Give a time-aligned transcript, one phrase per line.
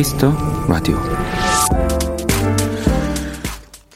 [0.00, 0.32] 키스 더
[0.66, 0.96] 라디오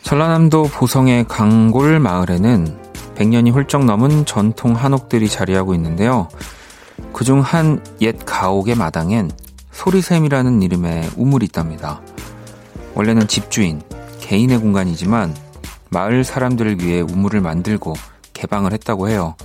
[0.03, 2.79] 전라남도 보성의 강골 마을에는
[3.15, 6.29] 100년이 훌쩍 넘은 전통 한옥들이 자리하고 있는데요.
[7.15, 9.31] 그중 한 옛 가옥의 마당엔
[9.73, 12.03] 소리샘이라는 이름의 우물이 있답니다.
[12.95, 13.81] 원래는 집주인,
[14.21, 15.35] 개인의 공간이지만
[15.89, 17.95] 마을 사람들을 위해 우물을 만들고
[18.35, 19.37] 개방을 했다고 해요.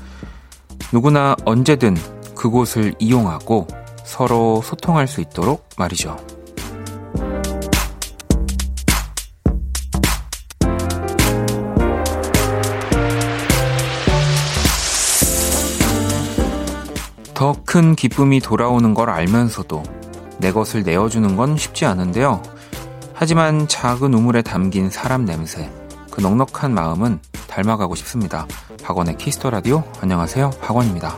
[0.91, 1.95] 누구나 언제든
[2.35, 3.65] 그곳을 이용하고
[4.03, 6.17] 서로 소통할 수 있도록 말이죠.
[17.39, 19.83] 더 큰 기쁨이 돌아오는 걸 알면서도
[20.39, 22.43] 내 것을 내어주는 건 쉽지 않은데요.
[23.13, 25.71] 하지만 작은 우물에 담긴 사람 냄새,
[26.11, 28.45] 그 넉넉한 마음은 닮아가고 싶습니다.
[28.83, 29.85] 박원의 키스터 라디오.
[30.01, 30.49] 안녕하세요.
[30.61, 31.17] 박원입니다.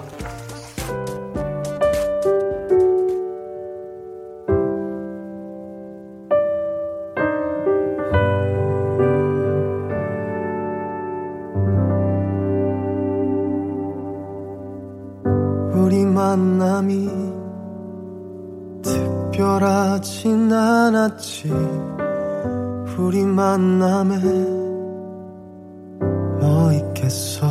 [27.11, 27.47] 뭐 있겠어.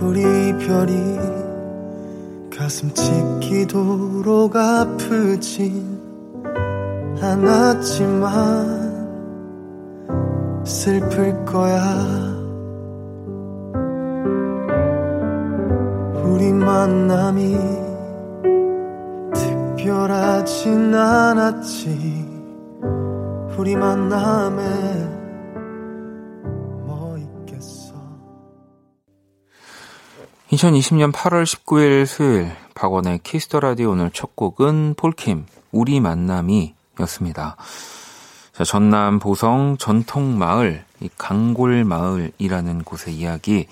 [0.00, 0.22] 우리
[0.58, 1.18] 별이
[2.56, 5.98] 가슴 찢기도록 아프진
[7.20, 8.88] 않았지만
[10.64, 11.82] 슬플 거야.
[16.24, 17.58] 우리 만남이
[19.34, 22.26] 특별하진 않았지.
[23.58, 25.07] 우리 만남에
[30.50, 37.56] 2020년 8월 19일 수요일 박원의 키스 더 라디오 오늘 첫 곡은 폴킴 우리 만남이 였습니다.
[38.54, 43.66] 자, 전남 보성 전통 마을 이 강골 마을이라는 곳의 이야기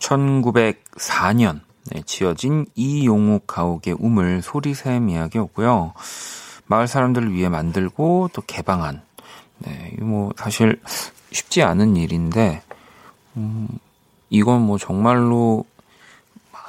[0.00, 1.60] 1904년
[1.92, 5.94] 네, 지어진 이용욱 가옥의 우물 소리샘 이야기였고요.
[6.66, 9.02] 마을 사람들을 위해 만들고 또 개방한
[9.58, 10.80] 네, 뭐 사실
[11.30, 12.62] 쉽지 않은 일인데
[13.36, 13.68] 음,
[14.30, 15.64] 이건 뭐 정말로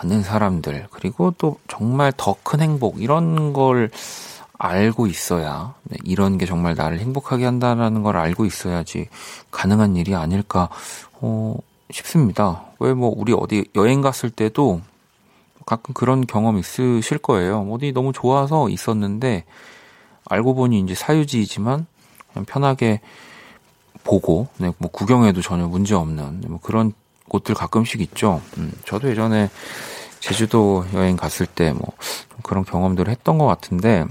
[0.01, 3.89] 많은 사람들 그리고 또 정말 더 큰 행복 이런 걸
[4.57, 9.07] 알고 있어야 네, 이런 게 정말 나를 행복하게 한다라는 걸 알고 있어야지
[9.51, 10.69] 가능한 일이 아닐까
[11.21, 11.55] 어,
[11.91, 12.65] 싶습니다.
[12.79, 14.81] 왜 뭐 우리 어디 여행 갔을 때도
[15.65, 17.61] 가끔 그런 경험 있으실 거예요.
[17.71, 19.45] 어디 너무 좋아서 있었는데
[20.25, 21.85] 알고 보니 이제 사유지이지만
[22.33, 23.01] 그냥 편하게
[24.03, 26.93] 보고 네, 뭐 구경해도 전혀 문제 없는 뭐 그런
[27.29, 28.41] 곳들 가끔씩 있죠.
[28.57, 29.49] 음, 저도 예전에
[30.19, 31.93] 제주도 여행 갔을 때 뭐
[32.43, 34.05] 그런 경험들을 했던 것 같은데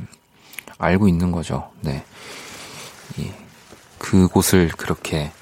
[0.79, 1.71] 알고 있는 거죠.
[1.81, 2.05] 네.
[3.19, 3.31] 이,
[3.99, 5.33] 그곳을 그렇게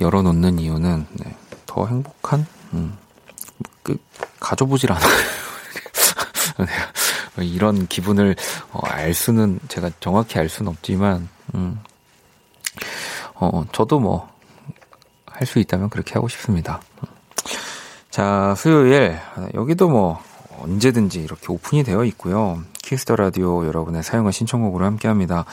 [0.00, 1.36] 열어놓는 이유는 네,
[1.66, 2.96] 더 행복한 음,
[3.82, 3.98] 그
[4.40, 5.06] 가져보질 않아요.
[7.36, 8.34] 네, 이런 기분을
[8.72, 11.78] 어, 알 수는 제가 정확히 알 수는 없지만 음,
[13.34, 14.36] 어, 저도 뭐
[15.36, 16.80] 할 수 있다면 그렇게 하고 싶습니다.
[18.16, 19.18] 자, 수요일
[19.52, 20.18] 여기도 뭐
[20.60, 22.62] 언제든지 이렇게 오픈이 되어 있고요.
[22.82, 25.44] 키스 더 라디오 여러분의 사연과 신청곡으로 함께 합니다.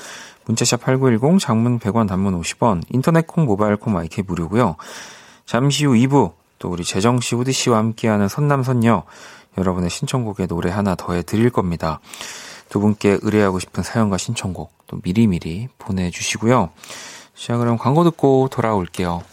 [0.45, 4.77] 문자샵 8910 장문 100원 단문 50원 인터넷 콩 모바일 콩 마이 K 무료고요.
[5.45, 9.03] 잠시 후 2부 또 우리 재정 씨, 우디 씨와 함께하는 선남선녀
[9.57, 11.99] 여러분의 신청곡에 노래 하나 더 해 드릴 겁니다.
[12.69, 16.69] 두 분께 의뢰하고 싶은 사연과 신청곡 또 미리미리 보내주시고요.
[17.35, 19.32] 자, 그럼 광고 듣고 돌아올게요.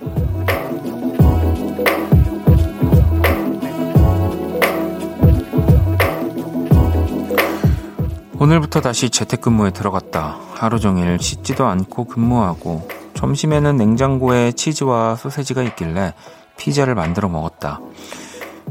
[8.41, 10.39] 오늘부터 다시 재택근무에 들어갔다.
[10.55, 16.15] 하루 종일 씻지도 않고 근무하고 점심에는 냉장고에 치즈와 소세지가 있길래
[16.57, 17.79] 피자를 만들어 먹었다.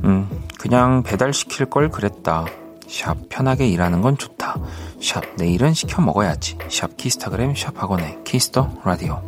[0.02, 0.28] 음,
[0.58, 2.46] 그냥 배달시킬 걸 그랬다.
[2.88, 4.56] 샵 편하게 일하는 건 좋다.
[5.00, 6.58] 샵 내일은 시켜 먹어야지.
[6.68, 9.22] 샵 키스타그램 샵 박원의 키스 더 라디오.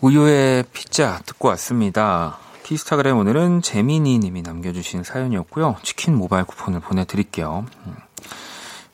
[0.00, 2.38] 우효의 피자 듣고 왔습니다.
[2.62, 5.76] 키스타그램 오늘은 재민이 님이 남겨주신 사연이었고요.
[5.82, 7.66] 치킨 모바일 쿠폰을 보내드릴게요.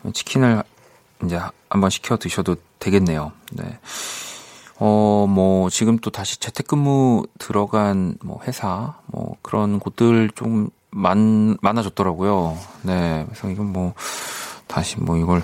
[0.04, 0.12] 음.
[0.12, 0.62] 치킨을
[1.24, 1.40] 이제
[1.70, 3.32] 한번 시켜 드셔도 되겠네요.
[3.52, 3.78] 네.
[4.78, 12.58] 어, 뭐, 지금 또 다시 재택근무 들어간 뭐 회사, 뭐 그런 곳들 좀 많, 많아졌더라고요.
[12.82, 13.24] 네.
[13.28, 13.94] 그래서 이건 뭐,
[14.66, 15.42] 다시 뭐 이걸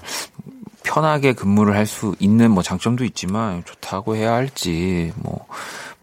[0.83, 5.47] 편하게 근무를 할 수 있는 뭐 장점도 있지만 좋다고 해야 할지 뭐,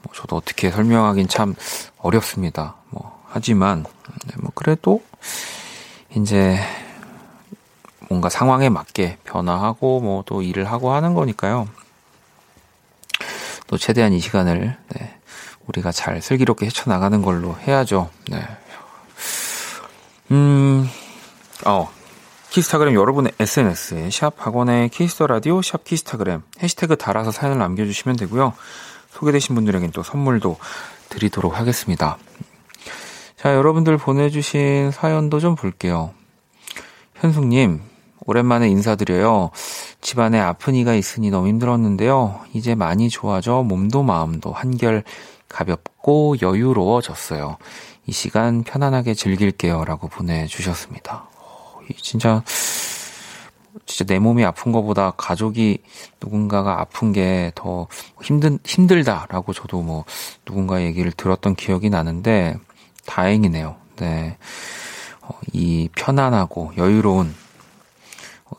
[0.03, 1.55] 뭐 저도 어떻게 설명하긴 참
[1.97, 2.75] 어렵습니다.
[2.91, 3.83] 뭐 하지만
[4.27, 5.01] 네, 뭐 그래도
[6.15, 6.59] 이제
[8.09, 11.67] 뭔가 상황에 맞게 변화하고 뭐 또 일을 하고 하는 거니까요.
[13.67, 15.19] 또 최대한 이 시간을 네,
[15.67, 18.09] 우리가 잘 슬기롭게 헤쳐나가는 걸로 해야죠.
[18.29, 18.45] 네.
[20.31, 20.89] 음,
[21.65, 21.89] 어,
[22.49, 28.53] 키스타그램 여러분의 SNS에 샵 박원의 키스 더 라디오 샵 키스타그램 해시태그 달아서 사연을 남겨주시면 되고요.
[29.11, 30.57] 소개되신 분들에겐 또 선물도
[31.09, 32.17] 드리도록 하겠습니다.
[33.37, 36.11] 자, 여러분들 보내주신 사연도 좀 볼게요.
[37.15, 37.81] 현숙님,
[38.25, 39.51] 오랜만에 인사드려요.
[40.01, 42.41] 집안에 아픈 이가 있으니 너무 힘들었는데요.
[42.53, 45.03] 이제 많이 좋아져 몸도 마음도 한결
[45.47, 47.57] 가볍고 여유로워졌어요.
[48.07, 49.85] 이 시간 편안하게 즐길게요.
[49.85, 51.29] 라고 보내주셨습니다.
[52.01, 52.43] 진짜
[53.85, 55.79] 진짜 내 몸이 아픈 것보다 가족이
[56.21, 57.87] 누군가가 아픈 게 더
[58.21, 60.05] 힘든 힘들다라고 저도 뭐
[60.45, 62.57] 누군가 얘기를 들었던 기억이 나는데
[63.05, 63.75] 다행이네요.
[63.97, 64.37] 네.
[65.21, 67.33] 어, 이 편안하고 여유로운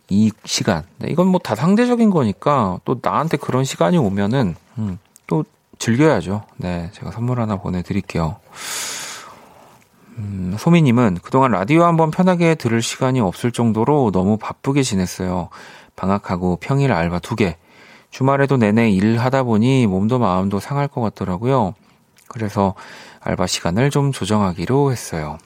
[0.08, 0.84] 이 시간.
[0.98, 5.44] 네, 이건 뭐 다 상대적인 거니까 또 나한테 그런 시간이 오면은 음, 또
[5.78, 6.42] 즐겨야죠.
[6.56, 8.36] 네, 제가 선물 하나 보내드릴게요.
[10.18, 15.50] 음, 소미님은 그동안 라디오 한번 편하게 들을 시간이 없을 정도로 너무 바쁘게 지냈어요.
[15.94, 17.56] 방학하고 평일 알바 두 개.
[18.10, 21.74] 주말에도 내내 일 하다 보니 몸도 마음도 상할 것 같더라고요.
[22.28, 22.74] 그래서
[23.20, 25.38] 알바 시간을 좀 조정하기로 했어요.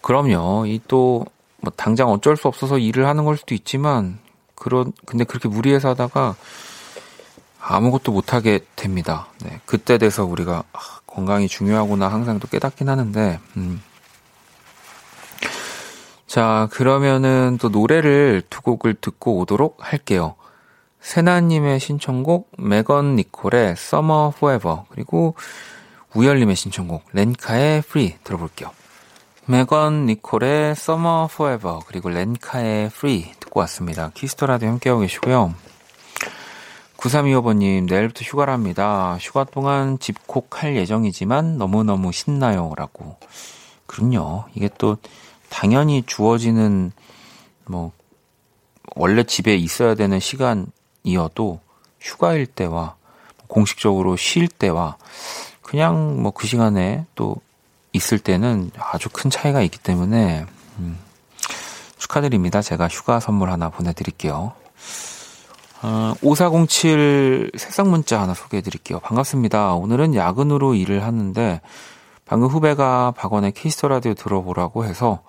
[0.00, 0.66] 그럼요.
[0.66, 1.24] 이 또,
[1.64, 4.18] 뭐, 당장 어쩔 수 없어서 일을 하는 걸 수도 있지만,
[4.54, 6.36] 그런, 근데 그렇게 무리해서 하다가
[7.60, 9.26] 아무것도 못하게 됩니다.
[9.42, 9.60] 네.
[9.66, 13.82] 그때 돼서 우리가, 아, 건강이 중요하구나 항상 또 깨닫긴 하는데, 음.
[16.26, 20.34] 자, 그러면은 또 노래를 두 곡을 듣고 오도록 할게요.
[21.00, 25.36] 세나님의 신청곡, 메건 니콜의 Summer Forever, 그리고
[26.14, 28.70] 우열님의 신청곡, 렌카의 Free 들어볼게요.
[29.46, 34.10] 메건 니콜의 Summer Forever, 그리고 렌카의 Free 듣고 왔습니다.
[34.14, 35.54] 키스터라도 함께하고 계시고요.
[36.96, 39.18] 9325번님, 내일부터 휴가랍니다.
[39.20, 42.72] 휴가 동안 집콕할 예정이지만 너무너무 신나요.
[42.74, 43.18] 라고.
[43.86, 44.44] 그럼요.
[44.54, 44.96] 이게 또
[45.50, 46.92] 당연히 주어지는,
[47.66, 47.92] 뭐,
[48.96, 51.60] 원래 집에 있어야 되는 시간이어도
[52.00, 52.96] 휴가일 때와
[53.46, 54.96] 공식적으로 쉴 때와
[55.60, 57.36] 그냥 뭐 그 시간에 또
[57.94, 60.44] 있을 때는 아주 큰 차이가 있기 때문에,
[60.78, 60.98] 음,
[61.96, 62.60] 축하드립니다.
[62.60, 64.52] 제가 휴가 선물 하나 보내드릴게요.
[65.82, 69.00] 어, 5407 새싹 문자 하나 소개해 드릴게요.
[69.00, 69.74] 반갑습니다.
[69.74, 71.60] 오늘은 야근으로 일을 하는데
[72.24, 75.22] 방금 후배가 박원의 키스 더 라디오 들어보라고 해서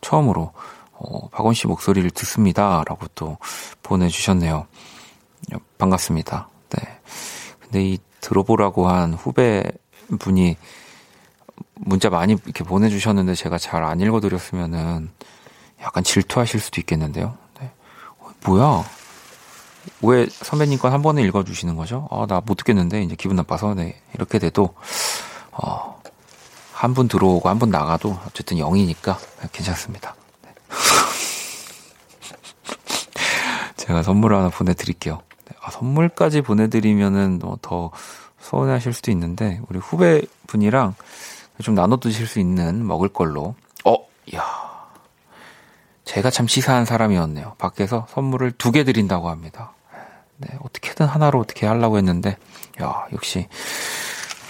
[0.00, 0.52] 처음으로
[0.92, 2.82] 어, 박원 씨 목소리를 듣습니다.
[2.86, 3.38] 라고 또
[3.82, 4.66] 보내주셨네요.
[5.76, 6.48] 반갑습니다.
[6.70, 7.00] 네.
[7.60, 9.62] 근데 이 들어보라고 한 후배
[10.18, 10.56] 분이
[11.80, 15.10] 문자 많이 이렇게 보내주셨는데 제가 잘 안 읽어드렸으면은
[15.82, 17.36] 약간 질투하실 수도 있겠는데요.
[17.60, 17.70] 네.
[18.18, 18.84] 어, 뭐야?
[20.02, 22.08] 왜 선배님 건 한 번에 읽어주시는 거죠?
[22.10, 24.00] 아, 나 못 듣겠는데, 이제 기분 나빠서, 네.
[24.14, 24.74] 이렇게 돼도,
[25.52, 26.02] 어,
[26.72, 29.16] 한 분 들어오고 한 분 나가도 어쨌든 0이니까
[29.52, 30.14] 괜찮습니다.
[30.44, 30.50] 네.
[33.76, 35.20] 제가 선물 하나 보내드릴게요.
[35.46, 35.56] 네.
[35.62, 37.90] 아, 선물까지 보내드리면은 뭐 더
[38.40, 40.94] 서운해하실 수도 있는데, 우리 후배분이랑
[41.62, 43.54] 좀 나눠 드실 수 있는 먹을 걸로.
[43.84, 43.96] 어,
[44.34, 44.44] 야
[46.04, 47.54] 제가 참 치사한 사람이었네요.
[47.58, 49.72] 밖에서 선물을 두 개 드린다고 합니다.
[50.38, 52.36] 네, 어떻게든 하나로 어떻게 하려고 했는데,
[52.80, 53.48] 야, 역시,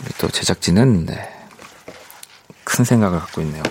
[0.03, 1.35] 우리 또 제작진은, 네,
[2.65, 3.63] 큰 생각을 갖고 있네요.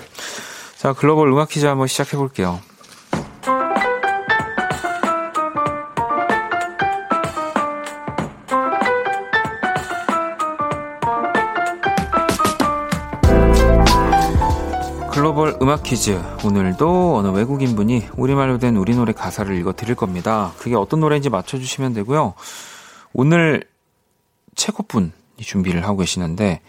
[0.77, 2.59] 자, 글로벌 음악 퀴즈 한번 시작해 볼게요.
[15.67, 16.17] 음악 퀴즈.
[16.45, 20.53] 오늘도 어느 외국인 분이 우리말로 된 우리 노래 가사를 읽어 드릴 겁니다.
[20.57, 22.35] 그게 어떤 노래인지 맞춰주시면 되고요.
[23.11, 23.65] 오늘
[24.55, 26.61] 체코분이 준비를 하고 계시는데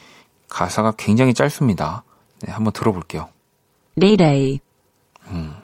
[0.48, 2.02] 가사가 굉장히 짧습니다.
[2.40, 3.28] 네, 한번 들어볼게요.
[4.00, 4.58] Day
[5.28, 5.54] 음.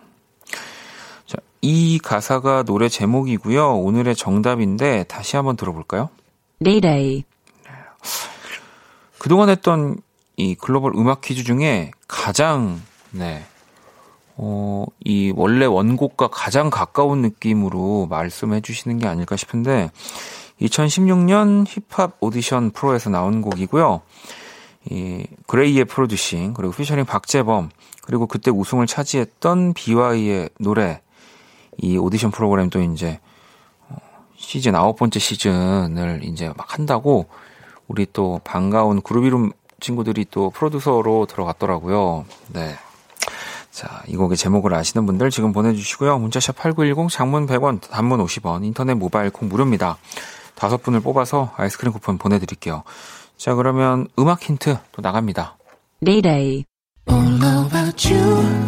[1.26, 3.80] 자, 이 가사가 노래 제목이고요.
[3.80, 6.08] 오늘의 정답인데 다시 한번 들어볼까요?
[6.62, 7.24] Day
[9.18, 9.96] 그동안 했던
[10.36, 12.80] 이 글로벌 음악 퀴즈 중에 가장,
[13.14, 13.44] 네,
[14.36, 19.90] 어, 이 원래 원곡과 가장 가까운 느낌으로 말씀해 주시는 게 아닐까 싶은데,
[20.60, 24.00] 2016년 힙합 오디션 프로에서 나온 곡이고요.
[24.90, 27.70] 이 그레이의 프로듀싱, 그리고 피처링 박재범,
[28.02, 31.00] 그리고 그때 우승을 차지했던 비와이의 노래,
[31.78, 33.20] 이 오디션 프로그램도 이제
[33.88, 33.96] 어,
[34.36, 37.26] 시즌 아홉 번째 시즌을 이제 막 한다고
[37.86, 42.24] 우리 또 반가운 그루비룸 친구들이 또 프로듀서로 들어갔더라고요.
[42.48, 42.74] 네.
[43.74, 46.20] 자, 이 곡의 제목을 아시는 분들 지금 보내주시고요.
[46.20, 49.98] 문자샵 8910 장문 100원, 단문 50원, 인터넷 모바일 콩 무료입니다.
[50.54, 52.84] 다섯 분을 뽑아서 아이스크림 쿠폰 보내드릴게요.
[53.36, 55.56] 자, 그러면 음악 힌트 또 나갑니다.
[56.04, 56.64] Day
[57.10, 58.64] All about you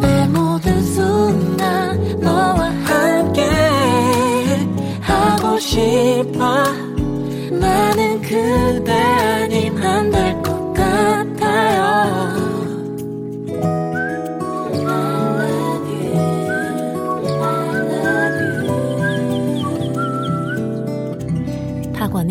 [0.00, 3.42] 내 모든 순간 너와 함께
[5.00, 6.62] 하고 싶어
[7.50, 9.43] 나는 그대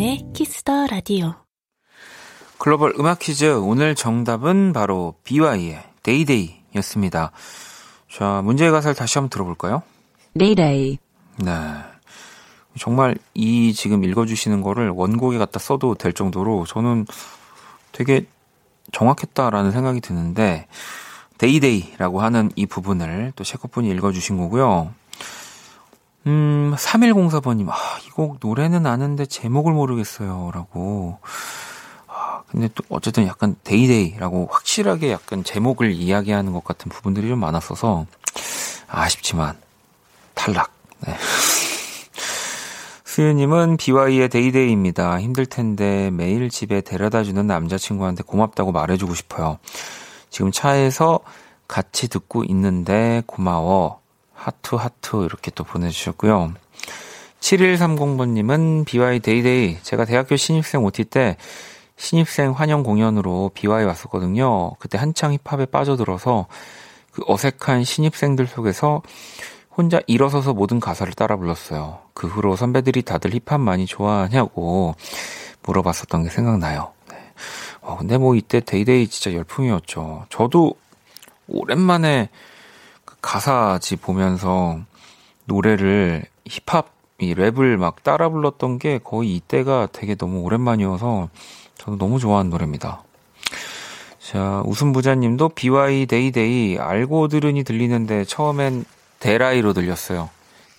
[0.04, 1.34] 박원의 키스 더 라디오.
[2.58, 7.32] 글로벌 음악 퀴즈 오늘 정답은 바로 비와이의 Day Day였습니다.
[8.10, 9.82] 자, 문제의 가사를 다시 한번 들어볼까요?
[10.38, 10.98] Day
[11.38, 11.50] 네.
[12.78, 17.06] 정말 이 지금 읽어주시는 거를 원곡에 갖다 써도 될 정도로 저는
[17.92, 18.26] 되게
[18.92, 20.66] 정확했다라는 생각이 드는데,
[21.38, 24.92] Day Day라고 하는 이 부분을 또 셰커분이 읽어주신 거고요.
[26.26, 27.74] 음, 3104번님, 아,
[28.06, 30.50] 이 곡 노래는 아는데 제목을 모르겠어요.
[30.54, 31.18] 라고.
[32.06, 37.40] 아, 근데 또 어쨌든 약간 Day Day라고 확실하게 약간 제목을 이야기하는 것 같은 부분들이 좀
[37.40, 38.06] 많았어서
[38.88, 39.56] 아쉽지만
[40.34, 40.70] 탈락.
[41.06, 41.16] 네.
[43.04, 45.20] 수유님은 비와이의 Day Day입니다.
[45.20, 49.58] 힘들 텐데 매일 집에 데려다 주는 남자친구한테 고맙다고 말해주고 싶어요.
[50.30, 51.20] 지금 차에서
[51.68, 54.00] 같이 듣고 있는데 고마워.
[54.44, 56.52] 하트 하트 이렇게 또 보내주셨고요.
[57.40, 59.78] 7130번님은 BY 데이데이.
[59.82, 61.38] 제가 대학교 신입생 OT 때
[61.96, 64.74] 신입생 환영 공연으로 비와이 왔었거든요.
[64.78, 66.46] 그때 한창 힙합에 빠져들어서
[67.10, 69.00] 그 어색한 신입생들 속에서
[69.74, 72.00] 혼자 일어서서 모든 가사를 따라 불렀어요.
[72.12, 74.94] 그 후로 선배들이 다들 힙합 많이 좋아하냐고
[75.62, 76.92] 물어봤었던 게 생각나요.
[77.10, 77.16] 네.
[77.80, 80.26] 어, 근데 뭐 이때 Day Day 진짜 열풍이었죠.
[80.28, 80.74] 저도
[81.48, 82.53] 오랜만에 그
[83.24, 84.78] 가사지 보면서
[85.46, 91.30] 노래를 힙합, 이 랩을 막 따라 불렀던 게 거의 이때가 되게 너무 오랜만이어서
[91.78, 93.02] 저도 너무 좋아하는 노래입니다.
[94.20, 98.84] 자, 웃음부자님도 BY 데이데이 알고 들으니 들리는데 처음엔
[99.20, 100.28] 데라이로 들렸어요.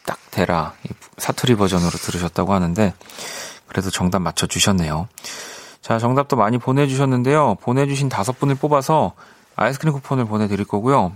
[0.06, 0.74] 딱 데라
[1.18, 2.94] 사투리 버전으로 들으셨다고 하는데
[3.66, 5.08] 그래도 정답 맞춰 주셨네요.
[5.82, 7.56] 자, 정답도 많이 보내주셨는데요.
[7.62, 9.14] 보내주신 다섯 분을 뽑아서
[9.56, 11.14] 아이스크림 쿠폰을 보내드릴 거고요.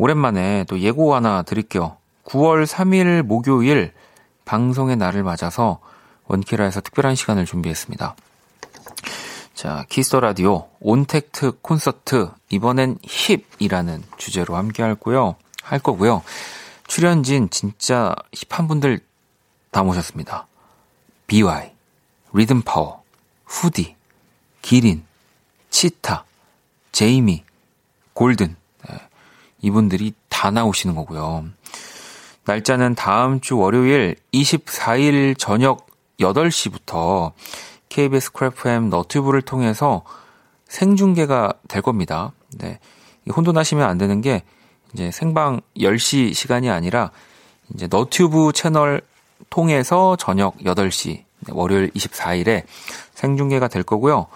[0.00, 1.98] 오랜만에 또 예고 하나 드릴게요.
[2.24, 3.92] 9월 3일 목요일
[4.46, 5.78] 방송의 날을 맞아서
[6.24, 8.16] 원키라에서 특별한 시간을 준비했습니다.
[9.52, 15.36] 자, Kiss the Radio ontact 콘서트 이번엔 hip이라는 주제로 함께 할 거요.
[15.62, 16.22] 할 거고요.
[16.86, 19.00] 출연진 진짜 hip한 분들
[19.70, 20.46] 다 모셨습니다.
[21.26, 21.72] BewhY,
[22.32, 23.02] 리듬 파워,
[23.44, 23.96] 후디,
[24.62, 25.04] 기린,
[25.68, 26.24] 치타,
[26.90, 27.44] 제이미,
[28.14, 28.59] 골든 네,
[29.62, 31.44] 이분들이 다 나오시는 거고요.
[32.44, 35.86] 날짜는 다음 주 월요일 24일 저녁
[36.18, 37.32] 8시부터
[37.88, 40.02] KBS Cool FM 너튜브를 통해서
[40.68, 42.32] 생중계가 될 겁니다.
[42.58, 42.78] 네.
[43.34, 44.42] 혼돈하시면 안 되는 게
[44.92, 47.10] 이제 생방 10시 시간이 아니라
[47.74, 49.02] 이제 너튜브 채널
[49.50, 52.64] 통해서 저녁 8시 월요일 24일에
[53.14, 54.26] 생중계가 될 거고요.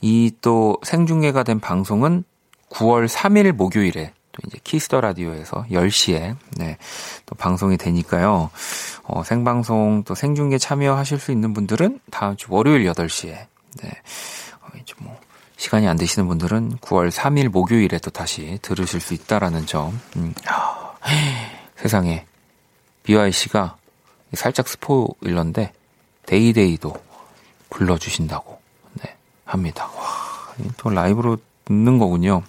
[0.00, 2.24] 이 또 생중계가 된 방송은
[2.70, 6.78] 9월 3일 목요일에 또 이제 Kiss the Radio에서 10시에 네,
[7.26, 8.50] 또 방송이 되니까요.
[9.04, 13.88] 어, 생방송 또 생중계 참여하실 수 있는 분들은 다음 주 월요일 8시에 네.
[14.60, 15.18] 어, 이제 뭐
[15.56, 20.00] 시간이 안 되시는 분들은 9월 3일 목요일에 또 다시 들으실 수 있다라는 점.
[20.16, 20.94] 음, 아,
[21.76, 22.26] 세상에
[23.02, 23.76] BewhY 씨가
[24.34, 25.72] 살짝 스포일러인데
[26.26, 26.94] Day Day도
[27.70, 28.60] 불러주신다고
[29.02, 29.90] 네, 합니다.
[29.96, 32.42] 와, 또 라이브로 듣는 거군요.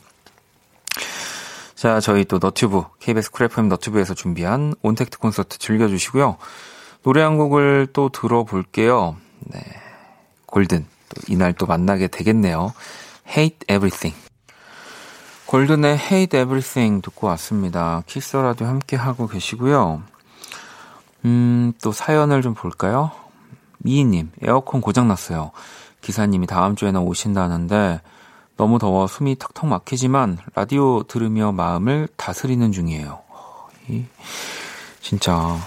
[1.79, 6.36] 자, 저희 또 너튜브, KBS Cool FM 너튜브에서 준비한 온택트 콘서트 즐겨주시고요.
[7.03, 9.15] 노래 한 곡을 또 들어볼게요.
[9.45, 9.62] 네.
[10.45, 10.86] 골든.
[11.07, 12.74] 또 이날 또 만나게 되겠네요.
[13.29, 14.13] Hate Everything.
[15.45, 18.03] 골든의 Hate Everything 듣고 왔습니다.
[18.07, 20.03] 키스라도 함께 하고 계시고요.
[21.24, 23.12] 음, 또 사연을 좀 볼까요?
[23.77, 25.51] 미희님, 에어컨 고장났어요.
[26.01, 28.01] 기사님이 다음 주에는 오신다는데
[28.60, 33.22] 너무 더워 숨이 턱턱 막히지만 라디오 들으며 마음을 다스리는 중이에요.
[33.88, 34.04] 이,
[35.00, 35.58] 진짜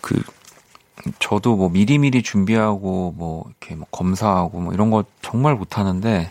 [0.00, 0.20] 그
[1.20, 6.28] 저도 뭐 미리미리 준비하고 뭐 이렇게 뭐 검사하고 뭐 이런 거 정말 못하는데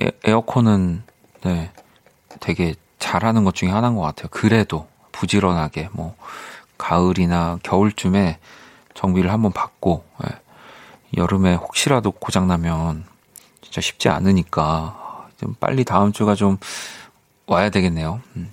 [0.00, 1.02] 에, 에어컨은
[1.42, 1.72] 네
[2.38, 4.28] 되게 잘하는 것 중에 하나인 것 같아요.
[4.30, 6.14] 그래도 부지런하게 뭐
[6.78, 8.38] 가을이나 겨울쯤에
[8.94, 10.38] 정비를 한번 받고 예.
[11.16, 13.17] 여름에 혹시라도 고장 나면
[13.68, 16.56] 진짜 쉽지 않으니까 좀 빨리 다음 주가 좀
[17.46, 18.20] 와야 되겠네요.
[18.36, 18.50] 음.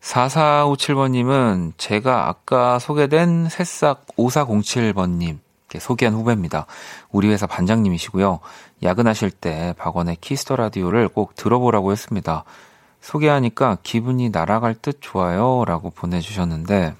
[0.00, 5.38] 4457번님은 제가 아까 소개된 새싹 5407번님
[5.78, 6.66] 소개한 후배입니다.
[7.10, 8.40] 우리 회사 반장님이시고요.
[8.82, 12.44] 야근하실 때 박원의 Kiss the Radio를 꼭 들어보라고 했습니다.
[13.00, 15.64] 소개하니까 기분이 날아갈 듯 좋아요.
[15.66, 16.94] 라고 보내주셨는데,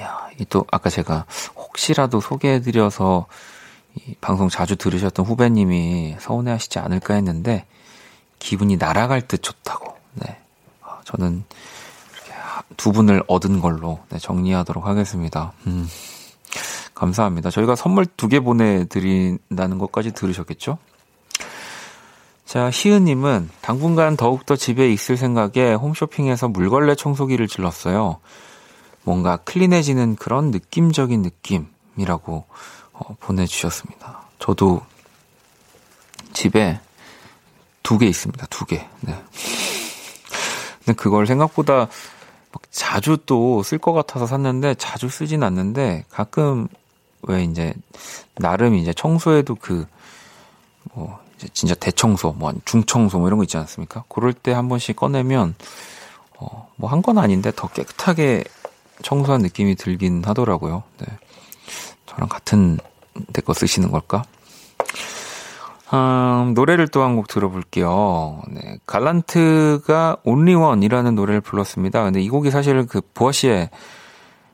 [0.00, 3.26] 야, 이 또 아까 제가 혹시라도 소개해드려서 이
[4.20, 7.66] 방송 자주 들으셨던 후배님이 서운해 하시지 않을까 했는데,
[8.38, 9.94] 기분이 날아갈 듯 좋다고.
[10.14, 10.38] 네.
[10.82, 11.44] 아, 저는
[12.76, 15.52] 두 분을 얻은 걸로 네, 정리하도록 하겠습니다.
[15.66, 15.86] 음,
[16.94, 17.50] 감사합니다.
[17.50, 20.78] 저희가 선물 두 개 보내드린다는 것까지 들으셨겠죠?
[22.46, 28.18] 자, 희은님은 당분간 더욱더 집에 있을 생각에 홈쇼핑에서 물걸레 청소기를 질렀어요.
[29.04, 32.46] 뭔가 클린해지는 그런 느낌적인 느낌이라고
[33.00, 34.20] 어, 보내주셨습니다.
[34.38, 34.82] 저도
[36.32, 36.80] 집에
[37.82, 38.46] 두 개 있습니다.
[38.46, 38.86] 두 개.
[39.00, 39.14] 네.
[40.84, 41.88] 근데 그걸 생각보다
[42.70, 46.68] 자주 또 쓸 것 같아서 샀는데 자주 쓰진 않는데 가끔
[47.22, 47.74] 왜 이제
[48.36, 49.86] 나름 이제 청소에도 그
[50.94, 51.18] 뭐
[51.52, 54.04] 진짜 대청소, 뭐 중청소 뭐 이런 거 있지 않습니까?
[54.08, 55.54] 그럴 때 한 번씩 꺼내면
[56.38, 58.44] 어, 뭐 한 건 아닌데 더 깨끗하게
[59.02, 60.82] 청소한 느낌이 들긴 하더라고요.
[60.98, 61.06] 네.
[62.06, 62.78] 저랑 같은
[63.32, 64.24] 데거 쓰시는 걸까?
[65.92, 68.42] 음, 노래를 또 한 곡 들어볼게요.
[68.48, 72.04] 네, 갈란트가 온리원이라는 노래를 불렀습니다.
[72.04, 73.70] 근데 이 곡이 사실 그 보아 씨의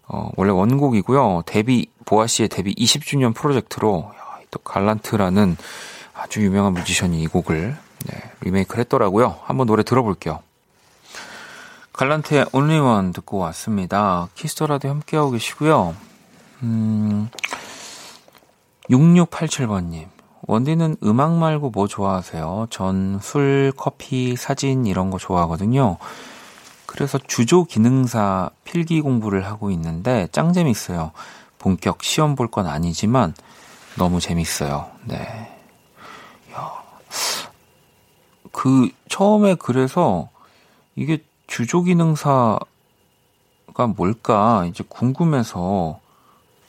[0.08, 1.42] 어, 원래 원곡이고요.
[1.46, 5.56] 데뷔 보아 씨의 데뷔 20주년 프로젝트로 야, 또 갈란트라는
[6.14, 9.36] 아주 유명한 뮤지션이 이 곡을 네, 리메이크를 했더라고요.
[9.44, 10.40] 한번 노래 들어볼게요.
[11.92, 14.28] 갈란트의 Only One 듣고 왔습니다.
[14.34, 15.94] 키스터라도 함께하고 계시고요.
[16.62, 17.28] 음,
[18.90, 20.08] 6687번님.
[20.42, 22.68] 원디는 음악 말고 뭐 좋아하세요?
[22.70, 25.96] 전 술, 커피, 사진 이런 거 좋아하거든요.
[26.86, 31.10] 그래서 주조 기능사 필기 공부를 하고 있는데 짱 재밌어요.
[31.58, 33.34] 본격 시험 볼 건 아니지만
[33.98, 34.86] 너무 재밌어요.
[35.04, 35.52] 네.
[38.52, 40.30] 그 처음에 그래서
[40.94, 42.58] 이게 주조 기능사가
[43.96, 46.00] 뭘까 이제 궁금해서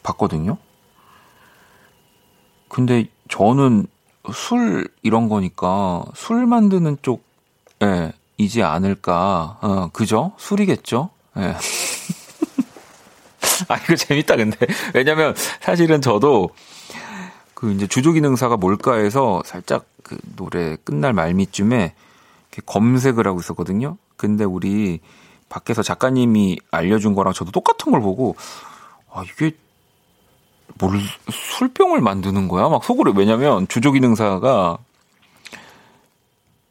[0.04, 0.58] 봤거든요.
[2.68, 3.88] 근데 저는
[4.34, 9.58] 술 이런 거니까 술 만드는 쪽에 이지 않을까.
[9.62, 10.34] 어, 그죠?
[10.38, 11.10] 술이겠죠?
[11.38, 11.56] 예.
[13.70, 14.58] 아, 이거 재밌다, 근데.
[14.94, 16.50] 왜냐면, 사실은 저도,
[17.56, 21.96] 그, 이제 주조기능사가 뭘까 해서 살짝 그 노래 끝날 말미쯤에
[22.66, 23.98] 검색을 하고 있었거든요.
[24.16, 25.00] 근데 우리
[25.50, 28.36] 밖에서 작가님이 알려준 거랑 저도 똑같은 걸 보고
[29.12, 29.56] 아 이게
[30.80, 32.70] 뭘 술병을 만드는 거야?
[32.70, 34.78] 막 속으로 왜냐면 주조기능사가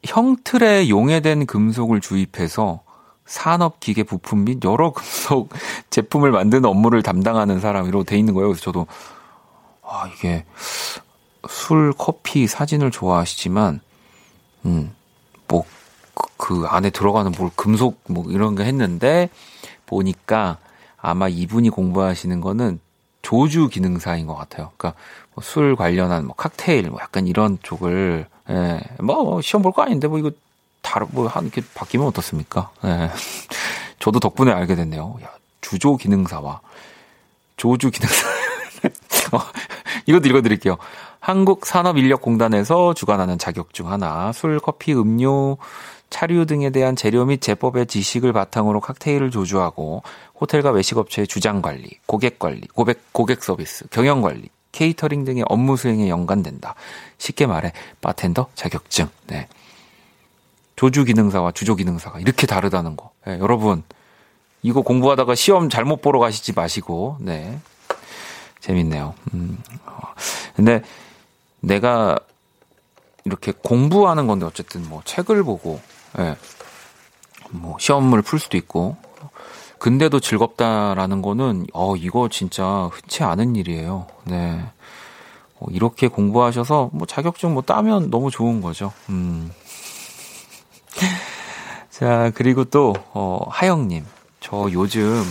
[0.05, 2.81] 형틀에 용해된 금속을 주입해서
[3.25, 5.49] 산업 기계 부품 및 여러 금속
[5.89, 8.49] 제품을 만드는 업무를 담당하는 사람이로 돼 있는 거예요.
[8.49, 8.87] 그래서 저도
[9.83, 10.45] 아 이게
[11.47, 13.79] 술, 커피, 사진을 좋아하시지만,
[14.65, 14.93] 음,
[15.47, 15.65] 뭐,
[16.13, 19.29] 그, 그 안에 들어가는 뭘 금속 뭐 이런 거 했는데,
[19.85, 20.57] 보니까
[20.97, 22.79] 아마 이분이 공부하시는 거는
[23.27, 24.71] 조주 기능사인 것 같아요.
[24.77, 24.99] 그러니까
[25.35, 29.81] 뭐 술 관련한 뭐 칵테일, 뭐 약간 이런 쪽을, 예, 뭐, 뭐 시험 볼 거
[29.83, 30.31] 아닌데 뭐 이거
[30.81, 32.69] 다른 뭐한 이렇게 바뀌면 어떻습니까?
[32.85, 33.11] 예.
[33.99, 35.17] 저도 덕분에 알게 됐네요.
[35.23, 35.27] 야,
[35.59, 36.61] 주조 기능사와
[37.57, 38.27] 조주 기능사.
[39.35, 39.39] 어,
[40.05, 40.77] 이것도 읽어드릴게요.
[41.19, 45.57] 한국산업인력공단에서 주관하는 자격 중 하나, 술, 커피, 음료,
[46.09, 50.03] 차류 등에 대한 재료 및 제법의 지식을 바탕으로 칵테일을 조주하고
[50.39, 56.07] 호텔과 외식업체의 주장 관리, 고객 관리, 고객, 고객 서비스, 경영 관리, 케이터링 등의 업무 수행에
[56.09, 56.75] 연관된다.
[57.17, 59.09] 쉽게 말해 바텐더 자격증.
[59.27, 59.47] 네.
[60.75, 63.11] 조주 기능사와 주조 기능사가 이렇게 다르다는 거.
[63.25, 63.83] 네, 여러분
[64.61, 67.17] 이거 공부하다가 시험 잘못 보러 가시지 마시고.
[67.19, 67.59] 네.
[68.59, 69.15] 재밌네요.
[69.33, 69.57] 음.
[69.85, 69.99] 어.
[70.55, 70.81] 근데
[71.59, 72.19] 내가
[73.23, 75.81] 이렇게 공부하는 건데 어쨌든 뭐 책을 보고
[76.19, 76.35] 예.
[77.49, 78.97] 뭐 시험을 풀 수도 있고
[79.79, 84.07] 근데도 즐겁다라는 거는 어 이거 진짜 흔치 않은 일이에요.
[84.25, 84.63] 네.
[85.59, 88.91] 어, 이렇게 공부하셔서 뭐 자격증 뭐 따면 너무 좋은 거죠.
[89.09, 89.51] 음.
[91.89, 94.05] 자, 그리고 또, 어, 하영 님.
[94.39, 95.23] 저 요즘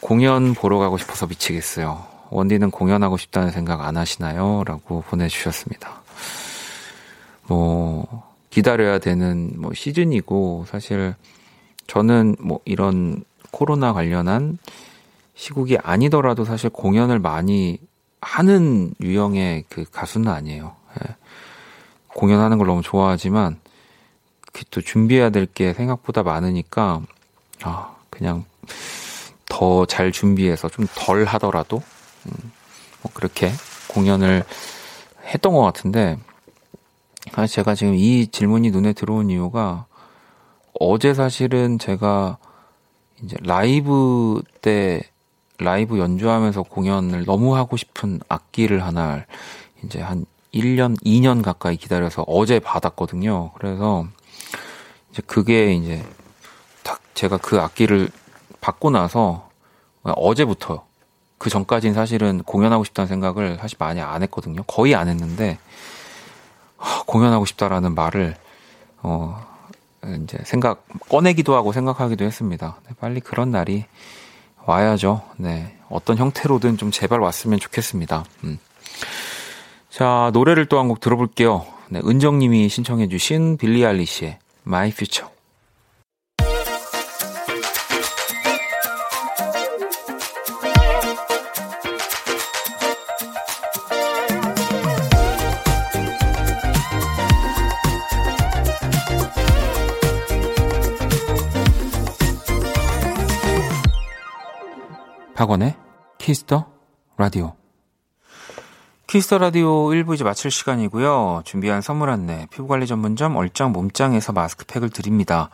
[0.00, 2.04] 공연 보러 가고 싶어서 미치겠어요.
[2.30, 4.64] 원디는 공연하고 싶다는 생각 안 하시나요?
[4.66, 6.02] 라고 보내 주셨습니다.
[7.46, 11.14] 뭐, 기다려야 되는 뭐 시즌이고, 사실
[11.86, 14.58] 저는 뭐 이런 코로나 관련한
[15.34, 17.78] 시국이 아니더라도 사실 공연을 많이
[18.20, 20.74] 하는 유형의 그 가수는 아니에요.
[21.02, 21.14] 예.
[22.08, 23.60] 공연하는 걸 너무 좋아하지만
[24.70, 27.00] 또 준비해야 될 게 생각보다 많으니까
[27.62, 28.44] 아 그냥
[29.48, 31.80] 더 잘 준비해서 좀 덜 하더라도
[32.26, 32.52] 음,
[33.02, 33.52] 뭐 그렇게
[33.88, 34.42] 공연을
[35.26, 36.18] 했던 것 같은데
[37.32, 39.86] 사실 제가 지금 이 질문이 눈에 들어온 이유가
[40.80, 42.38] 어제 사실은 제가
[43.22, 45.02] 이제 라이브 때
[45.58, 49.24] 라이브 연주하면서 공연을 너무 하고 싶은 악기를 하나
[49.84, 53.52] 이제 한 1년, 2년 가까이 기다려서 어제 받았거든요.
[53.52, 54.06] 그래서
[55.10, 56.04] 이제 그게 이제
[56.84, 58.08] 딱 제가 그 악기를
[58.60, 59.50] 받고 나서
[60.02, 60.86] 어제부터
[61.38, 64.62] 그 전까지는 사실은 공연하고 싶다는 생각을 사실 많이 안 했거든요.
[64.66, 65.58] 거의 안 했는데
[67.06, 68.36] 공연하고 싶다라는 말을
[69.02, 69.44] 어
[70.22, 72.76] 이제 생각 꺼내기도 하고 생각하기도 했습니다.
[72.88, 73.84] 네, 빨리 그런 날이
[74.64, 75.22] 와야죠.
[75.36, 75.76] 네.
[75.88, 78.24] 어떤 형태로든 좀 제발 왔으면 좋겠습니다.
[78.44, 78.58] 음.
[79.90, 81.66] 자, 노래를 또 한 곡 들어볼게요.
[81.88, 85.30] 네, 은정님이 신청해주신 빌리 알리시의 My Future.
[105.38, 105.76] 박원의
[106.18, 106.66] Kiss the
[107.16, 107.54] Radio.
[109.06, 111.42] Kiss the Radio 1부 이제 마칠 시간이고요.
[111.44, 115.50] 준비한 선물 안내, 피부관리 전문점 얼짱 몸짱에서 마스크팩을 드립니다.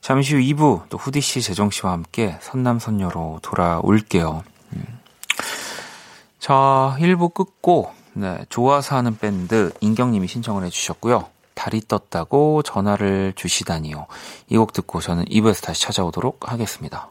[0.00, 4.42] 잠시 후 2부 또 후디 씨, 재정 씨와 함께 선남선녀로 돌아올게요.
[4.72, 4.84] 음.
[6.38, 11.26] 자, 1부 끝고 네, 좋아서 하는 밴드 인경님이 신청을 해주셨고요.
[11.54, 14.06] 달이 떴다고 전화를 주시다니요.
[14.48, 17.10] 이 곡 듣고 저는 2부에서 다시 찾아오도록 하겠습니다.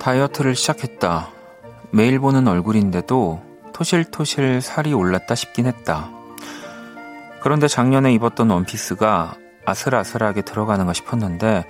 [0.00, 1.28] 다이어트를 시작했다.
[1.90, 3.42] 매일 보는 얼굴인데도
[3.74, 6.10] 토실토실 살이 올랐다 싶긴 했다.
[7.42, 9.34] 그런데 작년에 입었던 원피스가
[9.66, 11.66] 아슬아슬하게 들어가는가 싶었는데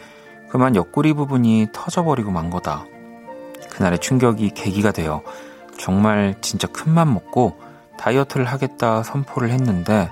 [0.49, 2.85] 그만 옆구리 부분이 터져버리고 만 거다.
[3.71, 5.23] 그날의 충격이 계기가 되어
[5.77, 7.61] 정말 진짜 큰맘 먹고
[7.99, 10.09] 다이어트를 하겠다 선포를 했는데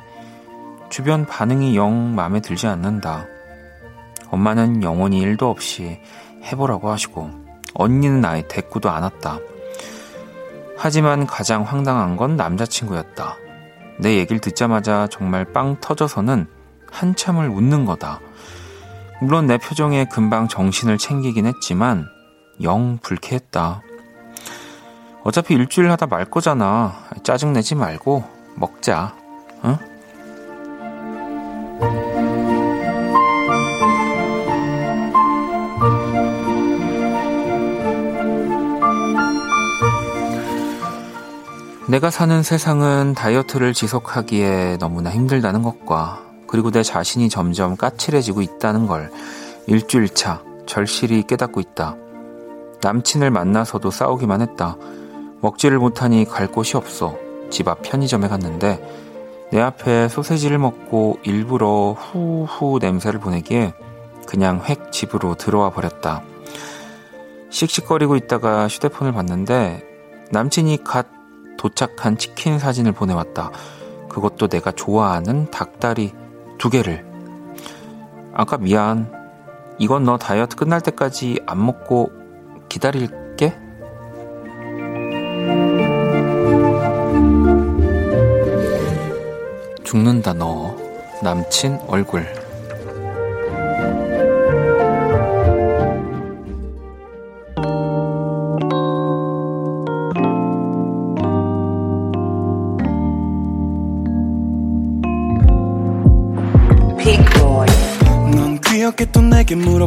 [0.91, 3.27] 주변 반응이 영 마음에 들지 않는다.
[4.31, 6.01] 엄마는 영원히 일도 없이
[6.43, 9.39] 해보라고 하시고 언니는 아예 대꾸도 안 왔다.
[10.77, 13.37] 하지만 가장 황당한 건 남자친구였다.
[13.99, 16.47] 내 얘기를 듣자마자 정말 빵 터져서는
[16.91, 18.21] 한참을 웃는 거다.
[19.21, 22.07] 물론 내 표정에 금방 정신을 챙기긴 했지만
[22.63, 23.83] 영 불쾌했다.
[25.25, 26.95] 어차피 일주일 하다 말 거잖아.
[27.25, 28.23] 짜증내지 말고
[28.55, 29.18] 먹자.
[41.89, 49.11] 내가 사는 세상은 다이어트를 지속하기에 너무나 힘들다는 것과 그리고 내 자신이 점점 까칠해지고 있다는 걸
[49.67, 51.97] 일주일 차 절실히 깨닫고 있다.
[52.83, 54.77] 남친을 만나서도 싸우기만 했다.
[55.41, 57.17] 먹지를 못하니 갈 곳이 없어
[57.49, 63.73] 집 앞 편의점에 갔는데 내 앞에 소세지를 먹고 일부러 후후 냄새를 보내기에
[64.27, 66.23] 그냥 획 집으로 들어와 버렸다.
[67.49, 69.83] 씩씩거리고 있다가 휴대폰을 봤는데
[70.33, 71.18] 남친이 갓
[71.59, 73.51] 도착한 치킨 사진을 보내왔다.
[74.09, 76.15] 그것도 내가 좋아하는 닭다리
[76.57, 77.05] 두 개를.
[78.33, 79.13] 아까 미안.
[79.79, 82.11] 이건 너 다이어트 끝날 때까지 안 먹고
[82.71, 83.55] 기다릴게.
[89.85, 90.77] 죽는다 너
[91.23, 92.38] 남친 얼굴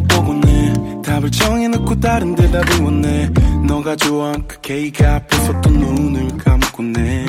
[0.02, 3.30] 물어보곤 해 답을 정해놓고 다른 대답을 원해.
[3.66, 7.26] 너가 좋아 그 K가 앞에서 또 눈을 감고네.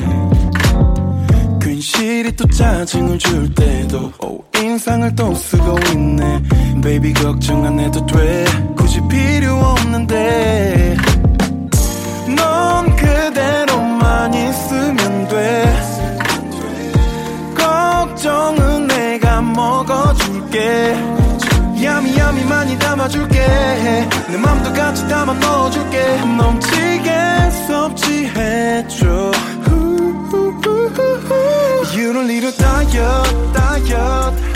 [1.61, 6.43] 괜시리 또 짜증을 줄 때도 오, 인상을 또 쓰고 있네.
[6.81, 8.45] Baby 걱정 안 해도 돼.
[8.75, 10.95] 굳이 필요 없는데
[22.63, 23.39] 많이 담아줄게.
[24.29, 26.21] 내 맘도 같이 담아 넣어줄게.
[26.37, 29.31] 넘치게 섭취해줘.
[31.93, 34.53] You don't need a diet, diet.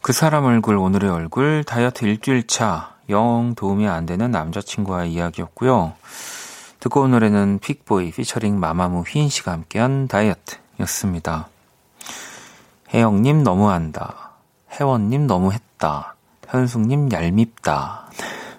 [0.00, 5.92] 그 사람 얼굴, 오늘의 얼굴, 다이어트 일주일 차, 영 도움이 안 되는 남자친구와의 이야기였고요.
[6.80, 11.48] 듣고 온 노래는 픽보이 피처링 마마무 휘인 씨가 함께한 다이어트였습니다.
[12.92, 14.32] 혜영님 너무한다.
[14.72, 16.14] 혜원님 너무했다.
[16.46, 18.06] 현숙님 얄밉다.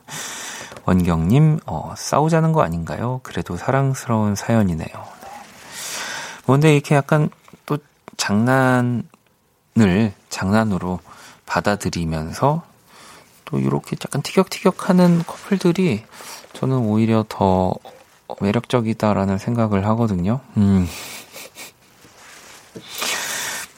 [0.85, 3.19] 원경님 어, 싸우자는 거 아닌가요?
[3.23, 4.87] 그래도 사랑스러운 사연이네요.
[4.87, 5.29] 네.
[6.45, 7.29] 근데 이렇게 약간
[7.65, 7.77] 또
[8.17, 9.03] 장난을
[10.29, 10.99] 장난으로
[11.45, 12.63] 받아들이면서
[13.45, 16.03] 또 이렇게 약간 티격태격하는 커플들이
[16.53, 17.73] 저는 오히려 더
[18.39, 20.39] 매력적이다라는 생각을 하거든요.
[20.57, 20.87] 음.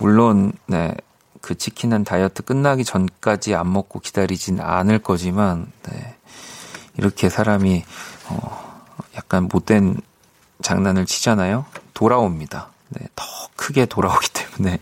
[0.02, 0.96] 물론 네.
[1.42, 6.16] 그 치킨은 다이어트 끝나기 전까지 안 먹고 기다리진 않을 거지만 네.
[6.98, 7.84] 이렇게 사람이
[8.30, 8.84] 어
[9.16, 9.98] 약간 못된
[10.62, 11.66] 장난을 치잖아요.
[11.94, 12.70] 돌아옵니다.
[12.90, 13.08] 네.
[13.16, 14.80] 더 크게 돌아오기 때문에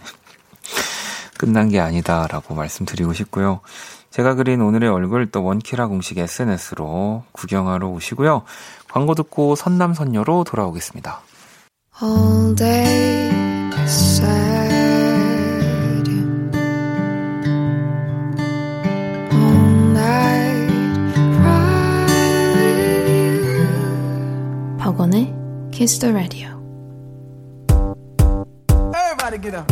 [1.37, 3.59] 끝난 게 아니다라고 말씀드리고 싶고요.
[4.09, 8.43] 제가 그린 오늘의 얼굴 또 원키라 공식 SNS로 구경하러 오시고요.
[8.89, 11.21] 광고 듣고 선남선녀로 돌아오겠습니다.
[12.01, 13.29] all day
[25.79, 26.59] Kiss the Radio
[28.93, 29.71] Everybody get up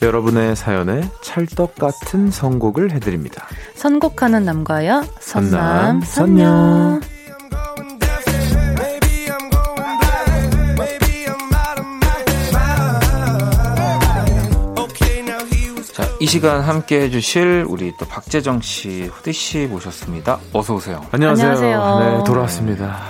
[0.00, 3.44] 여러분의 사연에 찰떡 같은 선곡을 해드립니다.
[3.74, 6.44] 선곡하는 남과여 선남, 선녀.
[6.44, 7.11] 선녀
[16.22, 20.38] 이 시간 함께 해주실 우리 또 박재정 씨, 후디 씨 모셨습니다.
[20.52, 21.04] 어서 오세요.
[21.10, 21.50] 안녕하세요.
[21.50, 22.18] 안녕하세요.
[22.18, 23.00] 네, 돌아왔습니다.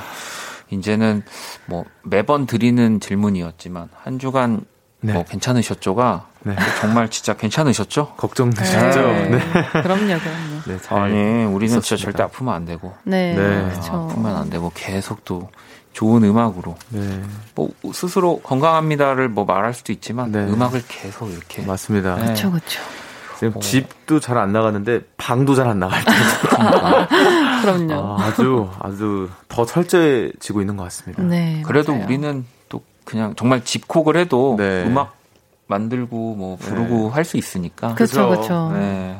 [0.71, 1.23] 이제는
[1.67, 4.63] 뭐 매번 드리는 질문이었지만 한 주간
[5.03, 5.13] 네.
[5.13, 6.57] 뭐 괜찮으셨죠가 네.
[6.81, 8.15] 정말 진짜 괜찮으셨죠?
[8.17, 9.03] 걱정되셨죠?
[9.03, 9.29] 네.
[9.29, 9.39] 네.
[9.83, 12.05] 그럼요 그럼요 네, 잘 아니 우리는 진짜 있었습니다.
[12.05, 13.69] 절대 아프면 안 되고 네, 네.
[13.73, 15.51] 그렇죠 아프면 안 되고 계속 또
[15.93, 17.21] 좋은 음악으로 네,
[17.55, 20.39] 뭐 스스로 건강합니다를 뭐 말할 수도 있지만 네.
[20.39, 22.15] 음악을 계속 이렇게 맞습니다.
[22.15, 22.23] 네.
[22.23, 22.81] 그렇죠 그렇죠
[23.61, 26.11] 집도 잘 안 나가는데 방도 잘 안 나갈 때
[27.63, 31.23] 그럼요 아, 아주 아주 더 철저해지고 있는 것 같습니다.
[31.23, 32.05] 네 그래도 맞아요.
[32.07, 34.85] 우리는 또 그냥 정말 집콕을 해도 네.
[34.87, 35.15] 음악
[35.67, 37.95] 만들고 뭐 부르고 할수 있으니까.
[37.95, 38.29] 그렇죠.
[38.29, 39.19] 그렇죠 네.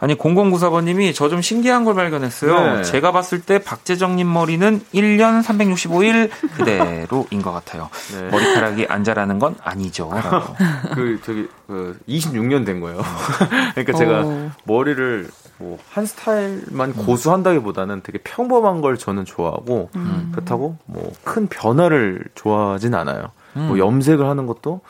[0.00, 2.76] 아니 0094번님이 저 좀 신기한 걸 발견했어요.
[2.78, 2.82] 네.
[2.82, 7.88] 제가 봤을 때 박재정님 머리는 1년 365일 그대로인 것 같아요.
[8.12, 8.28] 네.
[8.30, 10.54] 머리카락이 안 자라는 건 아니죠.라고.
[10.94, 13.00] 그 저기 그 26년 된 거예요.
[13.76, 14.50] 그러니까 제가 오.
[14.64, 20.30] 머리를 뭐 한 스타일만 고수한다기보다는 되게 평범한 걸 저는 좋아하고 음.
[20.32, 23.30] 그렇다고 뭐 큰 변화를 좋아하진 않아요.
[23.56, 23.66] 음.
[23.68, 24.80] 뭐 염색을 하는 것도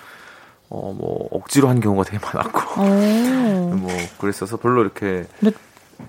[0.70, 2.85] 어 뭐 억지로 한 경우가 되게 많았고 오.
[3.76, 5.56] 뭐 그랬어서 별로 이렇게 근데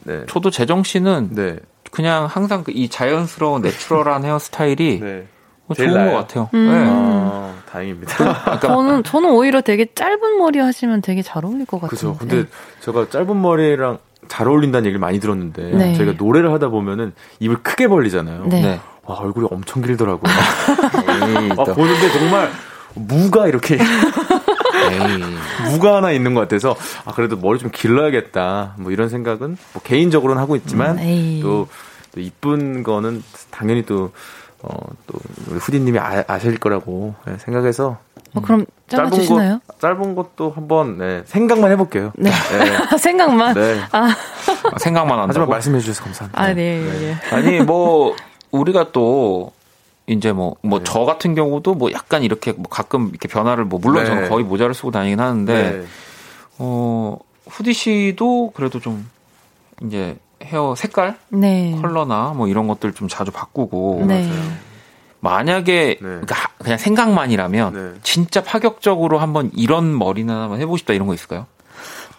[0.04, 0.24] 네.
[0.30, 1.58] 저도 재정 씨는 네.
[1.92, 5.28] 그냥 항상 그이 자연스러운 내추럴한 헤어스타일이 네.
[5.66, 6.14] 뭐 좋은 것 나아요.
[6.18, 6.50] 같아요.
[6.54, 6.66] 음.
[6.68, 6.86] 네.
[6.90, 8.60] 아, 다행입니다.
[8.60, 12.18] 저는 저는 오히려 되게 짧은 머리 하시면 되게 잘 어울릴 것 같은데 그죠.
[12.18, 12.46] 근데
[12.82, 13.98] 제가 짧은 머리랑
[14.28, 15.94] 잘 어울린다는 얘기를 많이 들었는데 네.
[15.96, 18.46] 저희가 노래를 하다 보면은 입을 크게 벌리잖아요.
[18.46, 18.62] 네.
[18.62, 18.80] 네.
[19.06, 20.32] 와 얼굴이 엄청 길더라고요.
[20.32, 22.50] 에이, 아, 또, 보는데 정말
[22.94, 23.78] 무가 이렇게
[24.90, 25.72] 에이.
[25.72, 30.42] 무가 하나 있는 것 같아서 아 그래도 머리 좀 길러야겠다 뭐 이런 생각은 뭐 개인적으로는
[30.42, 31.40] 하고 있지만 음, 에이.
[31.42, 31.68] 또,
[32.14, 34.12] 또 이쁜 거는 당연히 또
[34.64, 34.70] 어,
[35.08, 35.14] 또
[35.50, 37.98] 우리 후디님이 아, 아실 거라고 네, 생각해서
[38.34, 39.60] 어, 그럼 잘라주시나요?
[39.68, 42.12] 것 짧은 것도 한번 네, 생각만 해볼게요.
[42.16, 42.30] 네.
[42.30, 42.98] 네.
[42.98, 43.82] 생각만 네.
[43.92, 45.30] 아, 아, 생각만 한다고.
[45.30, 46.42] 하지만 말씀해 주셔서 감사합니다.
[46.42, 47.36] 아 네, 예.
[47.36, 48.16] 아니 뭐
[48.52, 49.52] 우리가 또
[50.12, 54.04] 이제 뭐 뭐 저 같은 경우도 뭐 약간 이렇게 뭐 가끔 이렇게 변화를 뭐 물론
[54.04, 54.10] 네.
[54.10, 55.86] 저는 거의 모자를 쓰고 다니긴 하는데 네.
[56.60, 57.18] 어
[57.50, 59.10] 후디 씨도 그래도 좀
[59.84, 61.78] 이제 헤어 색깔 네.
[61.82, 64.30] 컬러나 뭐 이런 것들 좀 자주 바꾸고 네.
[65.20, 65.96] 만약에 네.
[66.00, 68.00] 그러니까 하- 그냥 생각만이라면 네.
[68.04, 71.46] 진짜 파격적으로 한번 이런 머리는 한번 해보고 싶다 이런 거 있을까요?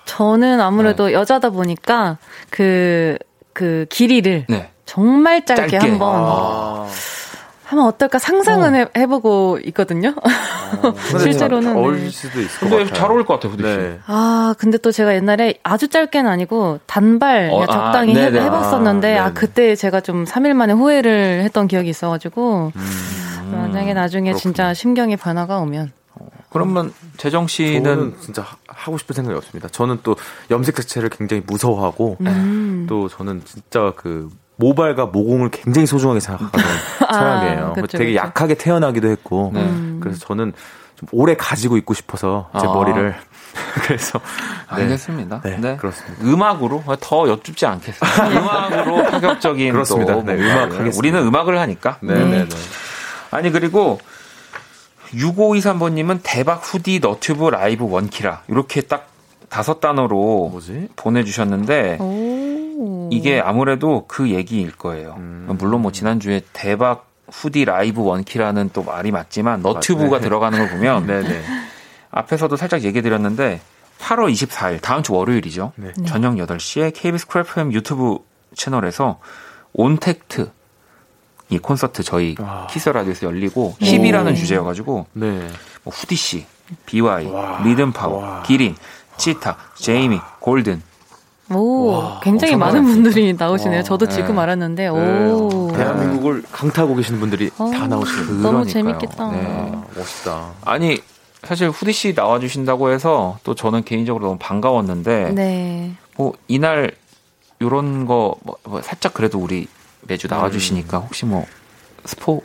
[0.05, 1.13] 저는 아무래도 네.
[1.15, 2.19] 여자다 보니까
[2.51, 3.17] 그,
[3.53, 4.71] 그 길이를 네.
[4.87, 5.89] 정말 짧게, 짧게.
[5.89, 6.89] 한번 아.
[7.73, 10.15] 하면 어떨까 상상은 해, 해보고 있거든요.
[11.19, 11.79] 실제로는, 네.
[11.81, 12.95] 어울릴 수도 있을 것 근데 같아요.
[12.95, 13.69] 잘 어울릴 것 같아요, 후디 씨.
[13.77, 13.99] 네.
[14.07, 18.45] 아, 근데 또 제가 옛날에 아주 짧게는 아니고 단발 어, 아, 적당히 해, 네네.
[18.45, 19.33] 해봤었는데 아, 아.
[19.33, 23.51] 그때 제가 좀 3일 만에 후회를 했던 기억이 있어가지고 음.
[23.53, 25.93] 만약에 나중에 진짜 심경의 변화가 오면
[26.51, 29.69] 그러면 재정 씨는 저는 진짜 하- 하고 싶은 생각이 없습니다.
[29.69, 30.17] 저는 또
[30.51, 32.85] 염색 자체를 굉장히 무서워하고 음.
[32.89, 34.29] 또 저는 진짜 그
[34.63, 36.67] 모발과 모공을 굉장히 소중하게 생각하는
[37.09, 37.73] 아, 사람이에요.
[37.75, 38.25] 그쵸, 되게 그쵸.
[38.25, 39.61] 약하게 태어나기도 했고 네.
[39.61, 39.99] 음.
[40.01, 40.53] 그래서 저는
[40.97, 42.73] 좀 오래 가지고 있고 싶어서 제 아.
[42.73, 43.15] 머리를
[43.83, 44.21] 그래서
[44.77, 44.83] 네.
[44.83, 45.43] 알겠습니다.
[45.43, 46.25] 네, 그렇습니다.
[46.25, 48.31] 음악으로 더 여쭙지 않겠습니다.
[48.31, 50.15] 음악으로 파격적인 그렇습니다.
[50.15, 50.35] 또 네.
[50.35, 50.97] 음악 하겠습니다.
[50.97, 51.99] 우리는 음악을 하니까.
[52.01, 52.47] 네네네.
[53.33, 53.99] 아니 그리고
[55.13, 59.09] 6523번님은 대박 후디 너튜브 라이브 원키라 이렇게 딱
[59.51, 60.89] 다섯 단어로 뭐지?
[60.97, 62.42] 보내주셨는데 오.
[63.11, 65.15] 이게 아무래도 그 얘기일 거예요.
[65.19, 65.49] 음.
[65.59, 70.25] 물론 뭐 지난주에 대박 후디 라이브 원키라는 또 말이 맞지만 너튜브가 네.
[70.25, 71.43] 들어가는 걸 보면 네네.
[72.11, 73.61] 앞에서도 살짝 얘기 드렸는데
[73.99, 75.73] 8월 24일 다음 주 월요일이죠.
[75.77, 75.93] 네.
[76.07, 78.19] 저녁 8시에 KBS Cool FM 유튜브
[78.55, 79.19] 채널에서
[79.73, 80.51] 온택트
[81.49, 82.67] 이 콘서트 저희 와.
[82.71, 85.49] Kiss the Radio에서 열리고 hip이라는 주제여가지고 네.
[85.85, 86.47] 뭐 후디 씨,
[86.87, 87.61] BewhY, 와.
[87.63, 88.43] 리듬 파워, 와.
[88.43, 88.75] 기린,
[89.19, 90.83] 치타, 제이미, 골든
[91.51, 92.85] 오, 굉장히 엄청 많은.
[92.85, 93.79] 분들이 나오시네요.
[93.79, 93.83] 와.
[93.83, 94.15] 저도 네.
[94.15, 94.89] 지금 알았는데, 네.
[94.89, 95.71] 오.
[95.75, 98.73] 대한민국을 강타하고 계시는 분들이 어, 다 나오시는 너무 그러니까요.
[98.73, 99.31] 재밌겠다.
[99.33, 99.73] 네.
[99.97, 100.51] 멋있다.
[100.65, 101.01] 아니
[101.43, 105.93] 사실 후디 씨 나와주신다고 해서 또 저는 개인적으로 너무 반가웠는데 네.
[106.17, 106.93] 뭐 이날
[107.61, 109.67] 요런 거 뭐, 뭐 살짝 그래도 우리
[110.03, 111.03] 매주 나와주시니까 음.
[111.03, 111.45] 혹시 뭐
[112.05, 112.43] 스포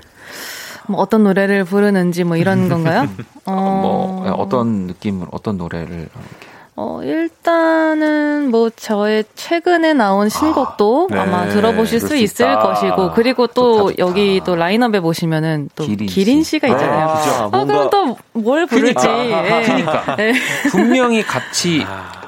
[0.88, 3.08] 뭐 어떤 노래를 부르는지 뭐 이런 건가요?
[3.46, 6.47] 뭐 어떤 느낌으로 어떤 노래를 이렇게
[6.80, 12.60] 어, 일단은 뭐 저의 최근에 나온 신곡도 네, 아, 마 들어보실 수 수 있을 있다.
[12.60, 13.96] 것이고 그리고 또 좋다, 좋다.
[13.98, 16.52] 여기 또 라인업에 보시면은 또 기린 기린, 씨.
[16.52, 17.08] 씨가 있잖아요.
[17.10, 18.94] 아, 아, 그럼 또 뭘 부를지.
[19.08, 19.60] 그러니까.
[19.60, 19.64] 예.
[19.64, 20.16] 그러니까.
[20.18, 20.34] 네.
[20.70, 21.84] 분명히 같이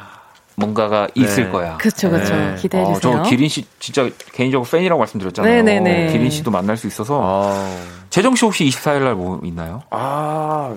[0.58, 1.52] 뭔가가 있을 네.
[1.52, 1.78] 거야.
[1.78, 2.36] 그쵸, 그쵸.
[2.36, 2.56] 네.
[2.58, 3.22] 기대해 어, 주세요.
[3.24, 5.64] 저 기린 씨 진짜 개인적으로 팬이라고 말씀드렸잖아요.
[5.64, 6.12] 네네네.
[6.12, 7.76] 기린 씨도 만날 수 있어서 아,
[8.10, 9.84] 재정 씨 혹시 24일 날 뭐 있나요?
[9.92, 10.76] 아,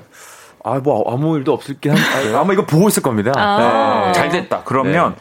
[0.64, 2.34] 아, 뭐 아무 일도 없을긴 한.
[2.34, 3.32] 아, 아마 이거 보고 있을 겁니다.
[3.36, 4.06] 아.
[4.06, 4.12] 네.
[4.12, 4.62] 잘 됐다.
[4.64, 5.16] 그러면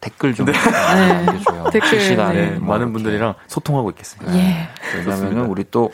[0.00, 1.64] 댓글 좀 남겨줘요.
[1.72, 2.50] 댓글, 실시간에 네.
[2.58, 2.92] 뭐 많은.
[2.92, 4.34] 분들이랑 소통하고 있겠습니다.
[4.36, 4.68] 예.
[4.98, 5.92] 왜냐면은 우리 또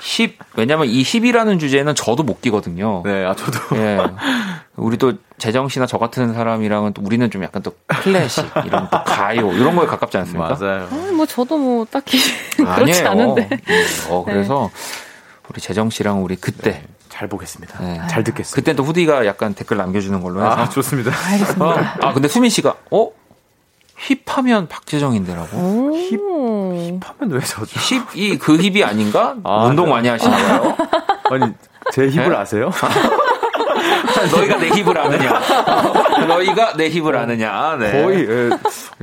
[0.00, 3.02] 10, 왜냐면 이 10이라는 주제는 저도 못 끼거든요.
[3.04, 3.76] 네, 아 저도.
[3.76, 3.98] 예.
[4.74, 9.04] 우리 또 재정 씨나 저 같은 사람이랑은 또 우리는 좀 약간 또 클래식, 이런 또
[9.04, 10.56] 가요, 이런 거에 가깝지 않습니까?
[10.58, 10.88] 맞아요.
[10.90, 12.18] 아니, 뭐 저도 뭐 딱히
[12.56, 13.08] 그렇지 아니에요.
[13.10, 13.48] 않은데.
[14.08, 14.70] 어, 그래서
[15.50, 17.78] 우리 재정 씨랑 우리 그때, 잘 보겠습니다.
[17.80, 18.00] 네.
[18.08, 18.54] 잘 듣겠습니다.
[18.54, 20.50] 그때 또 후디가 약간 댓글 남겨주는 걸로 해서.
[20.62, 21.10] 아, 좋습니다.
[21.58, 23.10] 어, 아, 근데 수민 씨가, 어?
[24.26, 25.56] 힙하면 박재정인데라고?
[25.58, 25.92] 오.
[25.94, 27.00] 하면
[27.34, 27.78] 왜 저죠?
[27.78, 29.36] 힙 이 그 힙이 아닌가?
[29.44, 29.90] 아, 운동 네.
[29.92, 30.76] 많이 하시나 봐요.
[31.30, 31.52] 아니,
[31.92, 32.36] 제 힙을 네?
[32.36, 32.70] 아세요?
[34.34, 35.40] 너희가 내 힙을 아느냐?
[36.26, 37.76] 너희가 내 힙을 아느냐?
[37.78, 38.02] 네.
[38.02, 38.50] 거의, 예.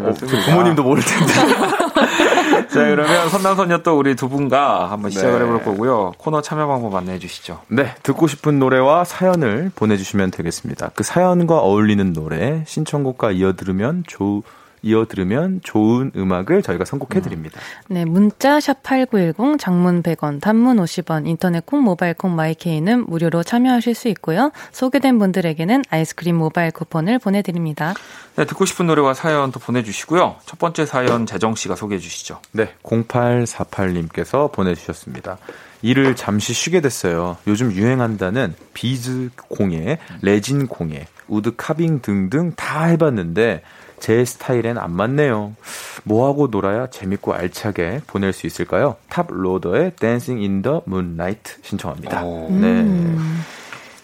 [0.01, 1.33] 어, 저 부모님도 모를 텐데.
[2.69, 5.45] 자, 그러면 선남선녀 또 우리 두 분과 한번 시작을 네.
[5.45, 6.13] 해볼 거고요.
[6.17, 7.62] 코너 참여 방법 안내해 주시죠.
[7.67, 10.91] 네, 듣고 싶은 노래와 사연을 보내주시면 되겠습니다.
[10.95, 14.43] 그 사연과 어울리는 노래, 신청곡과 이어 들으면 좋,
[14.82, 17.60] 이어 들으면 좋은 음악을 저희가 선곡해 드립니다.
[17.88, 23.96] 네, 문자 샵 8910 장문 100원, 단문 50원, 인터넷 콩, 모바일 콩, 마이케이는 무료로 참여하실
[23.96, 24.52] 수 있고요.
[24.71, 27.94] 소개된 분들에게는 아이스크림 모바일 쿠폰을 보내 드립니다.
[28.36, 30.38] 네, 듣고 싶은 노래와 사연 또 보내 주시고요.
[30.46, 32.40] 첫 번째 사연 재정 씨가 소개해 주시죠.
[32.52, 35.38] 네, 0848님께서 보내 주셨습니다.
[35.82, 37.38] 일을 잠시 쉬게 됐어요.
[37.48, 43.62] 요즘 유행한다는 비즈 공예, 레진 공예, wood carving 등등 다 해봤는데
[44.00, 45.54] 제 스타일엔 안 맞네요.
[46.04, 48.95] 뭐하고 놀아야 재밌고 알차게 보낼 수 있을까요?
[49.10, 52.23] Toploader의 Dancing in the Moonlight 신청합니다.
[52.23, 52.47] 오.
[52.50, 52.67] 네.
[52.67, 53.43] 음.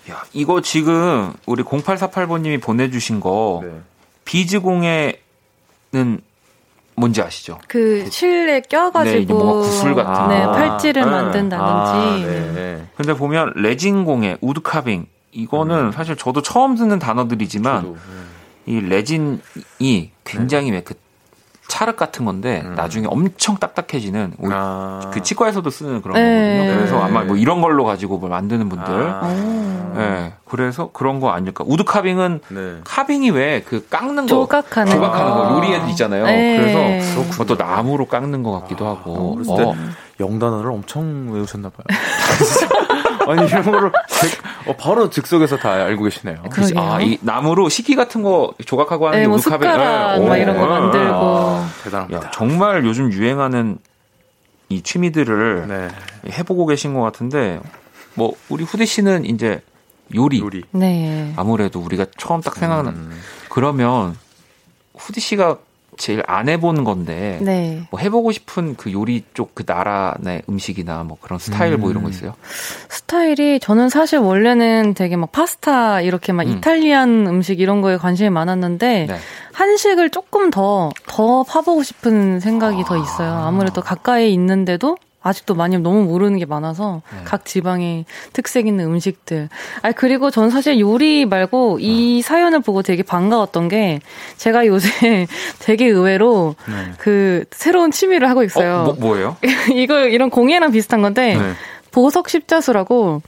[0.10, 3.72] 야, 이거 지금 우리 0848번님이 보내주신 거 네.
[4.26, 5.16] 비즈공예는
[6.98, 7.60] 뭔지 아시죠?
[7.68, 10.52] 그 실내 네, 껴가지고 뭔가 구슬 같은 네, 거.
[10.52, 11.10] 팔찌를 네.
[11.12, 12.18] 만든다든지 아,
[12.54, 12.86] 네.
[12.96, 18.00] 근데 보면 레진 공예, wood carving 이거는 사실 저도 처음 듣는 단어들이지만 저도, 네.
[18.66, 20.94] 이 레진이 굉장히 왜그
[21.68, 25.10] 찰흙 같은 건데 나중에 엄청 딱딱해지는 오- 아.
[25.12, 26.58] 그 치과에서도 쓰는 그런 네.
[26.60, 26.78] 거거든요.
[26.78, 28.86] 그래서 아마 뭐 이런 걸로 가지고 뭘 만드는 분들.
[28.94, 29.94] 아.
[29.98, 30.34] 예.
[30.46, 31.64] 그래서 그런 거 아닐까.
[31.68, 32.76] wood carving은 네.
[32.84, 35.48] carving이 왜 그 깎는 거 조각하는 조각하는 거.
[35.50, 36.26] 거 요리에도 있잖아요.
[36.26, 36.58] 네.
[36.58, 39.34] 그래서 그것도 나무로 깎는 것 같기도 하고.
[39.36, 39.74] 어렸을 때 어.
[40.20, 41.86] 영단어를 엄청 외우셨나 봐요.
[43.28, 46.44] 아니 이런 거를 즉- 어, 바로 즉석에서 다 알고 계시네요.
[46.52, 46.80] 그러게요.
[46.80, 49.70] 아, 이 나무로 식기 같은 거 조각하고 하는 네, 게뭐 wood carving.
[49.72, 50.26] 숟가락 예.
[50.28, 50.36] 막 오.
[50.36, 50.68] 이런 거 예.
[50.68, 51.66] 만들고.
[51.84, 52.28] 대단합니다.
[52.28, 53.78] 야, 정말 요즘 유행하는
[54.70, 56.32] 이 취미들을 네.
[56.32, 57.60] 해보고 계신 것 같은데,
[58.16, 59.62] 뭐, 우리 후디 씨는 이제
[60.16, 60.40] 요리.
[60.40, 60.64] 요리.
[60.72, 61.34] 네.
[61.36, 63.22] 아무래도 우리가 처음 딱 생각나는, 음.
[63.50, 64.16] 그러면
[64.98, 65.58] 후디 씨가
[65.98, 67.88] 제일 안 해본 건데, 네.
[67.92, 72.04] 뭐 해보고 싶은 그 요리 쪽 그 나라 내 음식이나 뭐 그런 스타일 뭐 이런
[72.04, 72.34] 거 있어요?
[72.90, 76.58] 스타일이 저는 사실 원래는 되게 막 파스타 이렇게 막 음.
[76.58, 79.16] 이탈리안 음식 이런 거에 관심이 많았는데 네.
[79.54, 83.34] 한식을 조금 더더 파보고 싶은 생각이 더 있어요.
[83.34, 87.22] 아무래도 가까이 있는데도 아직도 많이 너무 모르는 게 많아서 네.
[87.24, 89.50] 각 지방의 특색 있는 음식들.
[89.82, 94.02] 아 그리고 전 사실 요리 말고 이 사연을 보고 되게 반가웠던 게
[94.38, 95.26] 제가 요새
[95.60, 96.92] 되게 의외로 네.
[97.00, 98.82] 그 새로운 취미를 하고 있어요.
[98.82, 99.38] 어, 뭐, 뭐예요?
[99.74, 101.54] 이거 이런 공예랑 비슷한 건데 네.
[101.90, 103.24] 보석 십자수라고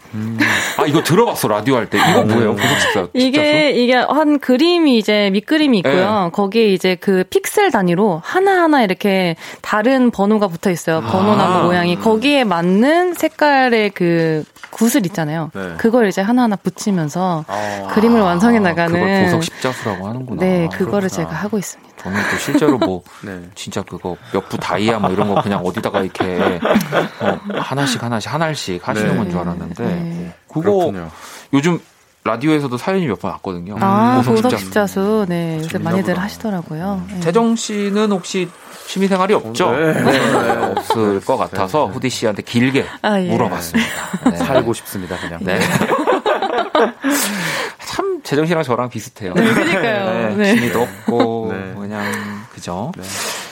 [0.78, 1.98] 아, 이거 들어봤어, 라디오 할 때.
[1.98, 2.56] 이거 뭐예요?
[2.56, 3.08] 보석 식사.
[3.14, 6.24] 이게 이게 한 그림이 이제 밑그림이 있고요.
[6.26, 6.30] 네.
[6.32, 11.02] 거기에 이제 그 픽셀 단위로 하나 하나 이렇게 다른 번호가 붙어 있어요.
[11.02, 11.50] 번호나 아.
[11.58, 15.50] 뭐 모양이 거기에 맞는 색깔의 그 구슬 있잖아요.
[15.56, 15.74] 네.
[15.78, 17.88] 그걸 이제 하나 하나 붙이면서 아.
[17.94, 20.42] 그림을 완성해 나가는 그걸 보석 십자수라고 하는구나.
[20.42, 21.10] 네, 그거를 그렇구나.
[21.10, 21.87] 제가 하고 있습니다.
[22.08, 23.42] 저는 또 실제로 뭐 네.
[23.56, 26.60] 진짜 그거 몇 부 다이아 뭐 이런 거 그냥 어디다가 이렇게
[27.20, 29.18] 어, 하나씩 하나씩 하나씩 하시는 네.
[29.18, 30.34] 건줄 알았는데 네.
[30.48, 31.10] 그거 그렇군요.
[31.54, 31.80] 요즘
[32.24, 33.78] 라디오에서도 사연이 몇 번 왔거든요.
[33.80, 34.58] 아, 보석 십자수.
[34.66, 35.26] 십자수.
[35.30, 36.18] 네, 요새 많이들.
[36.20, 37.06] 하시더라고요.
[37.10, 37.20] 네.
[37.22, 38.50] 재정 씨는 혹시
[38.86, 39.72] 취미 생활이 없죠?
[39.72, 39.94] 네.
[39.94, 41.94] 네, 없을 것 같아서 네.
[41.94, 43.30] 후디 씨한테 길게 아, 예.
[43.30, 43.90] 물어봤습니다.
[44.32, 44.36] 네.
[44.44, 45.40] 살고 싶습니다 그냥.
[45.42, 45.60] 네.
[47.98, 49.34] 참 재정 씨랑 저랑 비슷해요.
[49.34, 50.36] 그러니까요.
[50.38, 50.54] 네.
[50.56, 51.74] 취미도 없고 네.
[51.76, 52.04] 그냥
[52.54, 52.92] 그죠.
[52.96, 53.04] 네.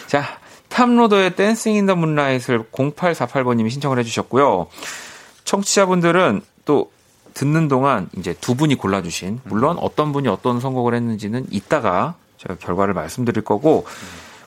[0.05, 0.23] 자,
[0.69, 4.67] Toploader의 Dancing in the Moonlight를 0848번님이 신청을 해주셨고요.
[5.45, 6.91] 청취자분들은 또
[7.33, 12.93] 듣는 동안 이제 두 분이 골라주신 물론 어떤 분이 어떤 선곡을 했는지는 이따가 제가 결과를
[12.93, 13.85] 말씀드릴 거고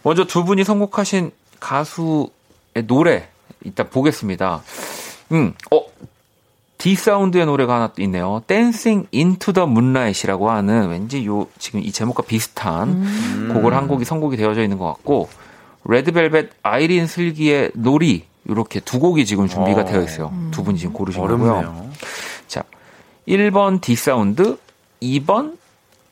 [0.05, 2.29] 먼저 두 분이 선곡하신 가수의
[2.87, 3.29] 노래
[3.65, 4.63] 이따 보겠습니다.
[5.33, 5.83] 음, 어,
[6.79, 8.41] D'Sound의 노래가 하나 또 있네요.
[8.47, 13.51] Dancing into the Moonlight이라고 하는 왠지 요 지금 이 제목과 비슷한 음.
[13.53, 15.29] 곡을 한 곡이 선곡이 되어져 있는 것 같고
[15.85, 19.85] Red Velvet 아이린 슬기의 놀이 이렇게 두 곡이 지금 준비가 어.
[19.85, 20.33] 되어 있어요.
[20.53, 21.53] 두 분이 지금 고르신 거고요.
[21.53, 21.91] 어렵네요.
[22.47, 22.63] 자,
[23.27, 24.57] 1번 D'Sound,
[25.03, 25.57] 2번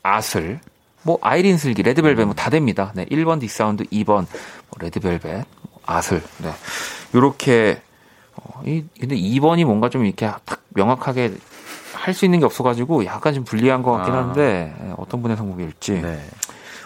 [0.03, 0.59] 아슬,
[1.03, 2.91] 뭐 아이린 슬기, Red Velvet 뭐 다 됩니다.
[2.93, 4.25] 네, 1번 D'Sound, 2번 뭐
[4.79, 5.45] Red Velvet,
[5.85, 6.21] 아슬.
[6.39, 6.51] 네.
[7.15, 7.81] 요렇게
[8.37, 11.33] 어, 이 근데 2번이 뭔가 좀 이렇게 딱 명확하게
[11.93, 14.17] 할 수 있는 게 없어가지고 약간 좀 불리한 것 같긴 아.
[14.19, 16.01] 한데 예, 어떤 분의 선곡일지.
[16.01, 16.23] 네.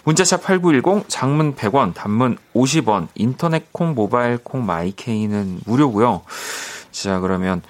[0.03, 6.21] 문자샵 8910 장문 100원 단문 50원 인터넷 콩 모바일 콩 My K는 무료고요.
[6.91, 7.61] 자 그러면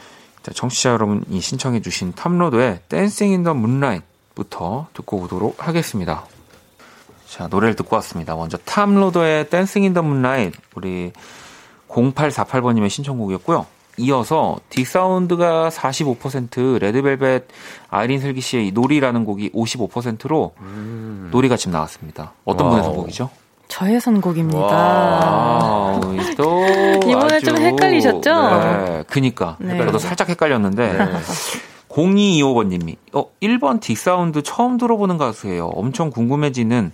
[0.44, 6.26] 자, 청취자 여러분이 신청해 주신 Toploader의 Dancing in the Moonlight부터 듣고 오도록 하겠습니다.
[7.28, 8.36] 자 노래를 듣고 왔습니다.
[8.36, 11.12] 먼저 Toploader의 Dancing in the Moonlight 우리
[11.92, 13.66] 0848번님의 신청곡이었고요.
[13.98, 17.46] 이어서 D'Sound가 45% Red Velvet
[17.90, 20.54] 아이린 슬기 씨의 이 놀이라는 곡이 55%로
[21.32, 22.34] 놀이가 지금 나왔습니다.
[22.46, 22.94] 어떤 분의 와우.
[22.94, 23.30] 선곡이죠?
[23.68, 24.60] 저의 선곡입니다.
[24.72, 26.00] 아,
[26.38, 26.66] 또
[27.08, 28.32] 이번에 아주- 좀 헷갈리셨죠?
[28.60, 29.78] 네, 그니까 네.
[29.86, 30.98] 저도 살짝 헷갈렸는데
[31.90, 35.68] 0225번님이 어 1번 D'Sound 처음 들어보는 가수예요.
[35.68, 36.92] 엄청 궁금해지는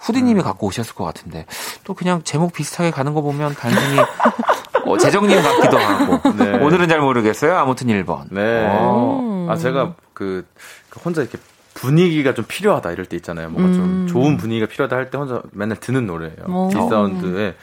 [0.00, 1.46] 후디님이 갖고 오셨을 것 같은데
[1.84, 3.98] 또 그냥 제목 비슷하게 가는 거 보면 단순히
[4.86, 6.58] 어, 재정님 같기도 하고 네.
[6.58, 7.56] 오늘은 잘 모르겠어요.
[7.56, 8.24] 아무튼 1번.
[8.30, 8.66] 네.
[8.70, 9.46] 어.
[9.50, 10.46] 아 제가 그,
[10.88, 11.38] 그 혼자 이렇게
[11.74, 13.50] 분위기가 좀 필요하다 이럴 때 있잖아요.
[13.50, 14.06] 뭔가 좀 음.
[14.08, 16.44] 좋은 분위기가 필요하다 할 때 혼자 맨날 듣는 노래예요.
[16.48, 16.68] 오.
[16.70, 17.54] D'Sound의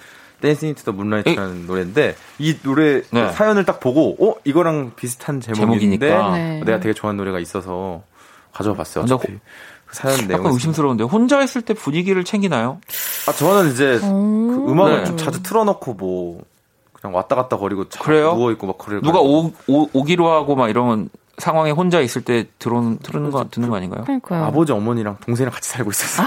[0.42, 3.32] Dancing to the Moonlight라는 노래인데 이 노래 네.
[3.32, 6.32] 사연을 딱 보고 어 이거랑 비슷한 제목인데 제목이니까.
[6.38, 6.62] 네.
[6.64, 8.04] 내가 되게 좋아하는 노래가 있어서
[8.54, 9.04] 가져와 봤어요.
[9.06, 9.40] 어차피 그
[9.98, 12.78] 사연 내용 약간 의심스러운데 혼자 있을 때 분위기를 챙기나요?
[13.28, 14.08] 아 저는 이제 오.
[14.66, 15.04] 그 음악을 네.
[15.06, 16.42] 좀 자주 틀어놓고 뭐
[16.94, 18.34] 그냥 왔다 갔다 거리고 자- 그래요?
[18.36, 19.00] 누워 있고 막 그래.
[19.02, 23.70] 누가 오, 오, 오기로 하고 막 이런 상황에 혼자 있을 때 들어는 듣는 거 듣는
[23.70, 24.04] 거 아닌가요?
[24.06, 24.44] 그러니까요.
[24.46, 26.26] 아버지 어머니랑 동생이랑 같이 살고 있었어요.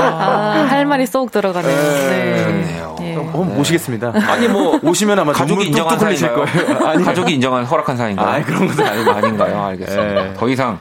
[0.00, 1.76] 아, 할 말이 쏙 들어가네요.
[1.76, 2.44] 네.
[2.44, 2.96] 그렇네요.
[3.00, 3.14] 예.
[3.14, 4.12] 한번 모시겠습니다.
[4.30, 6.34] 아니 뭐 오시면 아마 가족이 인정한 사이인가요?
[6.36, 6.78] 거예요.
[6.86, 8.28] 아니, 가족이 인정한 허락한 사이인가요?
[8.28, 9.10] 아, 그런 것도 아니고.
[9.10, 9.64] 아닌가요?
[9.64, 10.22] 알겠습니다.
[10.22, 10.34] 네.
[10.34, 10.78] 더 이상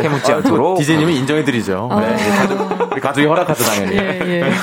[0.00, 1.88] 캐묻지 않도록 디제이님이 인정해드리죠.
[2.00, 3.96] 네, 우리 가족, 가족이 허락하죠 당연히.
[3.96, 4.50] 예, 예.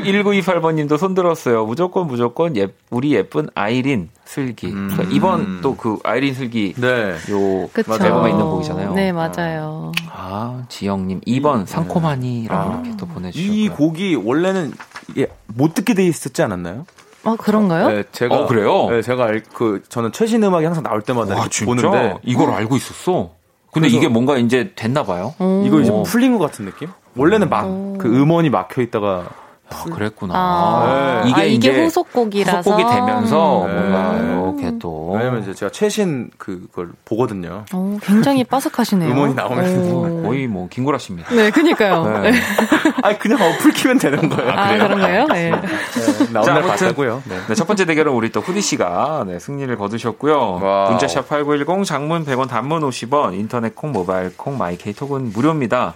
[0.00, 1.66] 1928번님도 손 들었어요.
[1.66, 4.68] 무조건 무조건 예, 우리 예쁜 아이린 슬기.
[4.68, 4.88] 음.
[4.92, 7.14] 그러니까 이번 또 그 아이린 슬기 네.
[7.30, 7.92] 요 그쵸.
[7.94, 8.94] 앨범에 있는 곡이잖아요.
[8.94, 9.92] 네, 맞아요.
[10.10, 12.74] 아 지영님 2번 상코마니라고 아.
[12.82, 13.52] 이렇게 또 보내주셨고요.
[13.54, 14.72] 이 곡이 원래는
[15.08, 16.86] 이게 못 듣게 돼 있었지 않았나요?
[17.24, 17.88] 어, 그런가요?
[17.88, 18.88] 네, 제가 어, 그래요?
[18.90, 22.50] 네, 제가 알, 그 저는 최신 음악이 항상 나올 때마다 와 이렇게 진짜 보는데 이걸
[22.50, 23.30] 알고 있었어.
[23.72, 25.34] 근데 이게 뭔가 이제 됐나 봐요.
[25.38, 25.62] 오.
[25.66, 26.02] 이거 이제 오.
[26.02, 26.88] 풀린 것 같은 느낌?
[27.16, 27.64] 원래는 막
[27.98, 29.28] 그 음원이 막혀 있다가
[29.72, 30.34] 아, 그랬구나.
[30.36, 31.32] 아, 네.
[31.32, 32.58] 아, 이게 이제 후속곡이라서.
[32.58, 33.72] 후속곡이 되면서 네.
[33.74, 37.64] 뭔가 이렇게 또 왜냐면 이제 제가 최신 그걸 보거든요.
[37.74, 39.10] 오, 굉장히 빠삭하시네요.
[39.10, 40.22] 음원이 나오면 오.
[40.22, 41.34] 거의 뭐 김구라 씨입니다.
[41.34, 42.20] 네, 그니까요.
[42.22, 42.32] 네.
[43.02, 44.50] 아니 그냥 어플 키면 되는 거예요.
[44.50, 45.26] 아, 그런가요?
[45.28, 45.50] 네.
[45.50, 47.22] 네, 나온 자, 날 아무튼- 봤다고요.
[47.28, 47.36] 네.
[47.48, 50.88] 네, 첫 번째 대결은 우리 또 후디 씨가 네, 승리를 거두셨고요.
[50.90, 55.94] 문자샵 8910 장문 100원 단문 50원 인터넷 콩 모바일 콩 마이케이 톡은 무료입니다.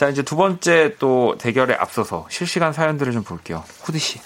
[0.00, 3.62] 자, 이제 두 번째 또 대결에 앞서서 실시간 사연들을 좀 볼게요.
[3.82, 4.18] 후디 씨.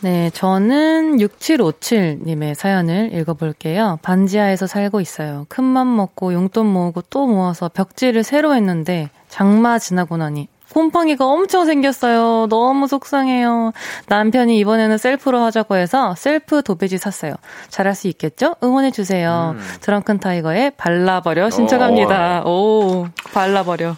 [0.00, 3.98] 네, 저는 6757님의 사연을 읽어볼게요.
[4.00, 5.44] 반지하에서 살고 있어요.
[5.50, 12.46] 큰맘 먹고 용돈 모으고 또 모아서 벽지를 새로 했는데 장마 지나고 나니 곰팡이가 엄청 생겼어요.
[12.48, 13.72] 너무 속상해요.
[14.08, 17.34] 남편이 이번에는 셀프로 하자고 해서 셀프 도배지 샀어요.
[17.68, 18.54] 잘할 수 있겠죠?
[18.62, 19.54] 응원해주세요.
[19.58, 19.62] 음.
[19.82, 22.44] 드렁큰 타이거의 발라버려 신청합니다.
[22.46, 23.96] 오, 발라버려.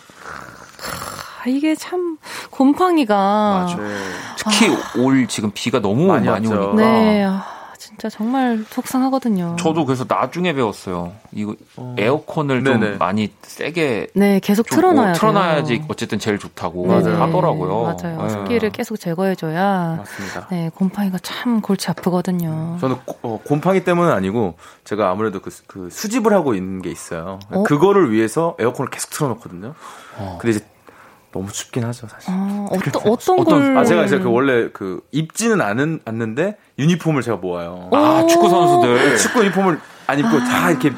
[1.49, 2.19] 아, 이게 참
[2.51, 3.85] 곰팡이가 네.
[4.37, 4.69] 특히
[5.01, 6.47] 올 지금 비가 너무 많이 많이.
[6.47, 6.75] 오니까.
[6.75, 7.43] 네, 아,
[7.79, 9.57] 진짜 정말 속상하거든요.
[9.59, 11.13] 저도 그래서 나중에 배웠어요.
[11.33, 11.55] 이거
[11.97, 12.87] 에어컨을 네네.
[12.91, 15.87] 좀 많이 세게 네, 계속 좀 틀어놔야 어, 틀어놔야지 돼요.
[15.89, 17.17] 어쨌든 제일 좋다고 네네.
[17.17, 17.83] 하더라고요.
[18.03, 18.23] 맞아요.
[18.23, 18.29] 네.
[18.29, 20.49] 습기를 계속 제거해줘야 맞습니다.
[20.51, 22.77] 네 곰팡이가 참 골치 아프거든요.
[22.81, 27.39] 저는 고- 어, 곰팡이 때문은 아니고 제가 아무래도 그, 그 수집을 하고 있는 게 있어요.
[27.51, 27.63] 어?
[27.63, 29.75] 그거를 위해서 에어컨을 계속 틀어놓거든요.
[30.19, 30.39] 어.
[30.41, 30.67] 근데 이제
[31.33, 32.31] 너무 춥긴 하죠, 사실.
[32.33, 33.77] 아, 어떤 어떤 어떤- 걸?
[33.79, 37.91] 아 제가 이제 그 원래 그 입지는 않은 않는데 유니폼을 제가 모아요.
[37.93, 39.19] 아, 축구 선수들.
[39.19, 40.91] 축구 유니폼을 안 입고 다 이렇게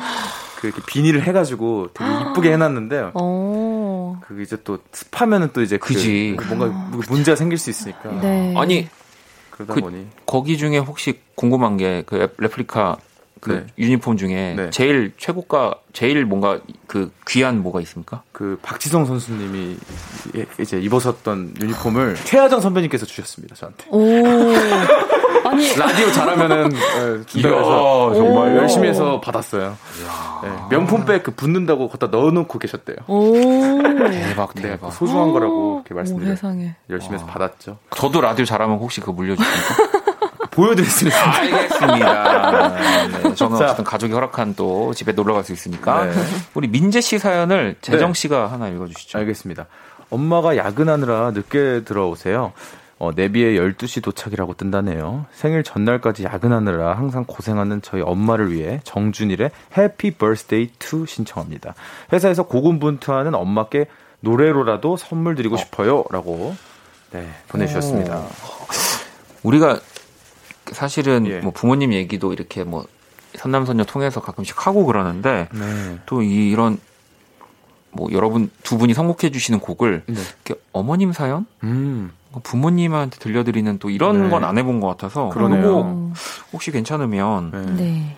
[0.60, 5.94] 그 이렇게 비닐을 해가지고 되게 이쁘게 해놨는데 어, 그 이제 또 습하면은 또 이제 그-
[5.94, 6.36] 그지.
[6.38, 6.66] 그 뭔가
[7.08, 8.54] 문제가 생길 수 있으니까 네.
[8.56, 8.88] 아니
[9.50, 12.98] 그러다 그- 보니 거기 중에 혹시 궁금한 게 그 레플리카
[13.40, 13.66] 그 네.
[13.78, 14.70] 유니폼 중에 네.
[14.70, 18.22] 제일 최고가 제일 뭔가 그 귀한 뭐가 있습니까?
[18.32, 19.76] 그 박지성 선수님이
[20.36, 23.86] 예- 이제 입었었던 유니폼을 최하정 선배님께서 주셨습니다 저한테.
[23.88, 24.00] 오,
[25.48, 28.56] 아니 라디오 잘하면은 예, 준다고 해서 정말 오.
[28.58, 29.76] 열심히 해서 받았어요.
[30.44, 32.96] 예, 명품백 그 붙는다고 갖다 넣어놓고 계셨대요.
[33.06, 33.32] 오,
[34.12, 34.92] 대박 네, 대박.
[34.92, 36.74] 소중한 거라고 이렇게 오, 말씀드려 세상에.
[36.90, 37.78] 열심히 해서 받았죠.
[37.96, 39.99] 저도 라디오 잘하면 혹시 그거 물려주십니까?
[40.60, 41.16] 보여드렸습니다.
[41.40, 42.68] 알겠습니다.
[43.08, 43.64] 네, 저는 자.
[43.64, 46.12] 어쨌든 가족이 허락한 또 집에 놀러 갈 수 있으니까 네.
[46.54, 48.20] 우리 민재 씨 사연을 재정 네.
[48.20, 49.18] 씨가 하나 읽어주시죠.
[49.18, 49.66] 알겠습니다.
[50.10, 52.52] 엄마가 야근하느라 늦게 들어오세요.
[52.98, 55.24] 어, 내비에 12시 도착이라고 뜬다네요.
[55.32, 61.74] 생일 전날까지 야근하느라 항상 고생하는 저희 엄마를 위해 정준일의 해피 버스데이 2 신청합니다.
[62.12, 63.86] 회사에서 고군분투하는 엄마께
[64.20, 66.04] 노래로라도 선물 드리고 싶어요.
[66.10, 66.54] 라고
[67.12, 68.22] 네, 보내 주셨습니다.
[69.42, 69.80] 우리가
[70.72, 71.40] 사실은 예.
[71.40, 72.84] 뭐 부모님 얘기도 이렇게 뭐
[73.36, 75.98] 선남선녀 통해서 가끔씩 하고 그러는데 네.
[76.06, 76.78] 또 이- 이런
[77.92, 80.14] 뭐 여러분 두 분이 선곡해 주시는 곡을 네.
[80.46, 82.12] 이렇게 어머님 사연 음,
[82.42, 84.30] 부모님한테 들려드리는 또 이런 네.
[84.30, 85.76] 건안 해본 것 같아서 그러네요.
[85.78, 86.12] 어,
[86.52, 88.16] 혹시 괜찮으면 네.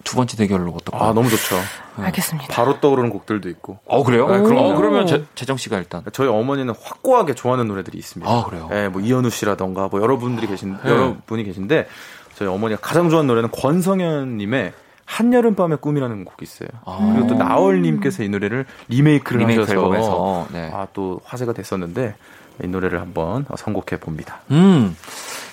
[0.00, 1.10] 네, 두 번째 대결로 어떨까요?
[1.10, 1.56] 아, 너무 좋죠.
[1.96, 2.48] 알겠습니다.
[2.54, 3.78] 바로 떠오르는 곡들도 있고.
[3.86, 4.26] 어 그래요?
[4.28, 4.60] 네, 그럼요.
[4.70, 8.30] 어, 그러면 재, 재정 씨가 일단 저희 어머니는 확고하게 좋아하는 노래들이 있습니다.
[8.30, 8.68] 아 그래요?
[8.70, 10.90] 네, 뭐 이현우 씨라던가 뭐 여러분들이 계신 네.
[10.90, 11.88] 여러분이 계신데
[12.36, 14.72] 저희 어머니가 가장 좋아하는 노래는 권성현님의
[15.04, 16.68] 한여름밤의 꿈이라는 곡이 있어요.
[16.86, 17.10] 아.
[17.12, 20.70] 그리고 또 나얼님께서 이 노래를 리메이크를 리메이크 하셔서 앨범에서 네.
[20.72, 22.14] 아 또 화제가 됐었는데
[22.62, 24.38] 이 노래를 한번 선곡해 봅니다.
[24.52, 24.96] 음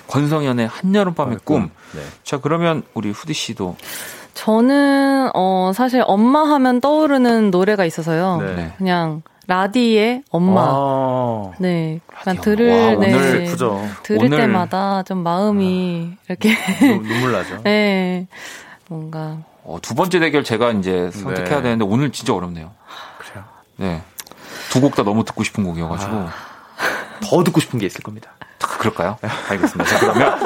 [0.06, 1.70] 권성현의 한여름밤의 꿈.
[1.94, 2.02] 네.
[2.22, 3.76] 자 그러면 우리 후디 씨도
[4.42, 8.40] 저는 어 사실 엄마 하면 떠오르는 노래가 있어서요.
[8.40, 8.54] 네.
[8.54, 8.72] 네.
[8.78, 10.62] 그냥 라디의 엄마.
[10.64, 12.70] 아, 네, 그냥 들을.
[12.70, 13.84] 와, 네, 오늘 슬프죠.
[14.04, 17.62] 들을 오늘- 때마다 좀 마음이 이렇게 눈- 눈물 나죠.
[17.64, 18.28] 네
[18.88, 21.62] 뭔가 어, 두 번째 대결 제가 이제 선택해야 네.
[21.64, 22.70] 되는데 오늘 진짜 어렵네요.
[23.18, 23.44] 그래요.
[23.76, 24.02] 네.
[24.70, 26.12] 두 곡 다 너무 듣고 싶은 곡이어가지고.
[26.14, 26.28] 아.
[27.24, 28.30] 더 듣고 싶은 게 있을 겁니다.
[28.78, 29.18] 그럴까요?
[29.50, 29.84] 알겠습니다.
[29.84, 30.38] 자, 그러면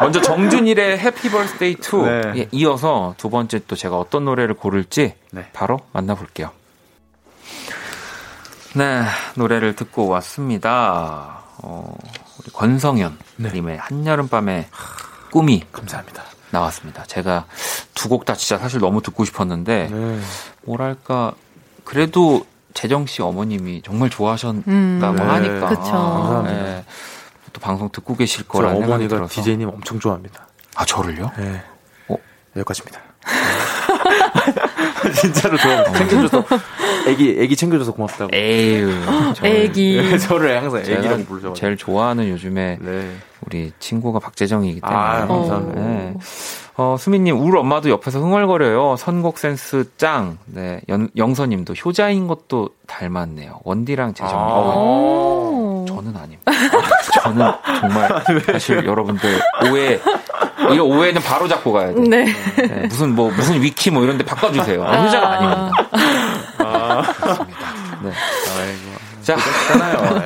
[0.00, 2.32] 먼저 정준일의 해피 버스데이 2 네.
[2.36, 5.46] 예, 이어서 두 번째 또 제가 어떤 노래를 고를지 네.
[5.52, 6.50] 바로 만나볼게요.
[8.74, 9.02] 네,
[9.34, 11.42] 노래를 듣고 왔습니다.
[11.62, 11.96] 어,
[12.40, 14.68] 우리 권성현님의 한여름밤의
[15.30, 16.22] 꿈이 감사합니다.
[16.50, 17.04] 나왔습니다.
[17.04, 17.44] 제가
[17.94, 20.20] 두 곡 다 진짜 사실 너무 듣고 싶었는데 네.
[20.62, 21.32] 뭐랄까
[21.84, 25.00] 그래도 재정 씨 어머님이 정말 좋아하셨다고 음.
[25.00, 25.68] 네, 하니까.
[25.68, 25.82] 그쵸.
[25.82, 26.62] 감사합니다.
[26.62, 26.84] 네.
[27.58, 29.34] 또 방송 듣고 계실 저 거라는 생각이 어머니가 들어서.
[29.34, 30.46] DJ님 엄청 좋아합니다.
[30.76, 31.32] 아, 저를요?
[31.36, 31.60] 네.
[32.08, 32.16] 어?
[32.56, 33.00] 여기까지입니다.
[35.20, 35.84] 진짜로 좋아.
[35.84, 36.44] 챙겨줘서
[37.08, 38.30] 애기 애기 챙겨줘서 고맙다고.
[38.34, 38.90] 에휴.
[39.42, 40.18] 애기.
[40.20, 41.52] 저를 항상 애기라고 부르셔.
[41.54, 43.16] 제일 좋아하는 요즘에 네.
[43.44, 44.98] 우리 친구가 박재정이기 때문에.
[44.98, 45.80] 아, 감사합니다.
[45.80, 46.14] 네.
[46.76, 48.96] 어, 수민님, 울 엄마도 옆에서 흥얼거려요.
[48.96, 50.38] 선곡 센스 짱.
[50.46, 50.80] 네.
[50.88, 53.60] 연, 영서님도 효자인 것도 닮았네요.
[53.64, 54.38] 원디랑 재정.
[54.38, 55.57] 아.
[56.12, 56.52] 저는 아닙니다.
[57.22, 59.40] 저는 정말 사실 여러분들
[59.70, 60.00] 오해,
[60.72, 62.00] 이거 오해는 바로 잡고 가야 돼.
[62.00, 62.24] 네.
[62.56, 64.82] 네, 무슨 뭐 무슨 위키 뭐 이런 데 바꿔주세요.
[64.82, 65.86] 효자가 아 닙니다.
[67.18, 67.58] 그렇습니다.
[68.02, 68.12] 네.
[68.58, 68.98] 아이고.
[69.22, 70.20] 자, 괜찮아요.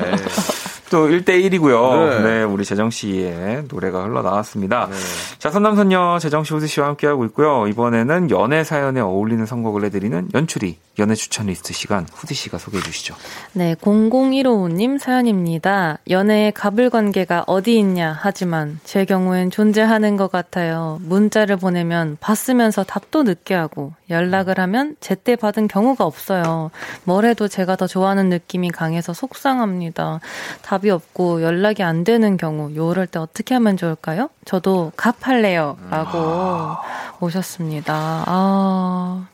[0.93, 0.97] 네.
[0.97, 2.09] 또 1대1이고요.
[2.09, 2.21] 네.
[2.21, 2.43] 네.
[2.43, 4.87] 우리 재정 씨의 노래가 흘러나왔습니다.
[4.91, 4.95] 네.
[5.39, 7.67] 자, 선남선녀 재정 씨, 호수 씨와 함께하고 있고요.
[7.67, 13.15] 이번에는 연애 사연에 어울리는 선곡을 해드리는 연출이 연애 추천 리스트 시간 후디 씨가 소개해 주시죠.
[13.53, 15.97] 네, 00155님 사연입니다.
[16.07, 20.99] 연애의 가불 관계가 어디 있냐 하지만 제 경우엔 존재하는 것 같아요.
[21.01, 26.69] 문자를 보내면 봤으면서 답도 늦게 하고 연락을 하면 제때 받은 경우가 없어요.
[27.03, 30.19] 뭘 해도 제가 더 좋아하는 느낌이 강해서 속상합니다.
[30.61, 34.29] 답이 없고 연락이 안 되는 경우 요럴 때 어떻게 하면 좋을까요?
[34.45, 35.77] 저도 갑할래요.
[35.89, 36.75] 라고
[37.19, 38.23] 오셨습니다.
[38.25, 39.27] 아,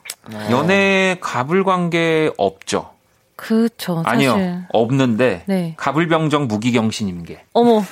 [0.52, 2.91] 연애 가불 관계 없죠?
[3.36, 4.04] 그쵸.
[4.04, 4.30] 사실.
[4.30, 4.64] 아니요.
[4.70, 5.74] 없는데 네.
[5.78, 7.45] 가불병정 무기경신임계.
[7.54, 7.84] 어머,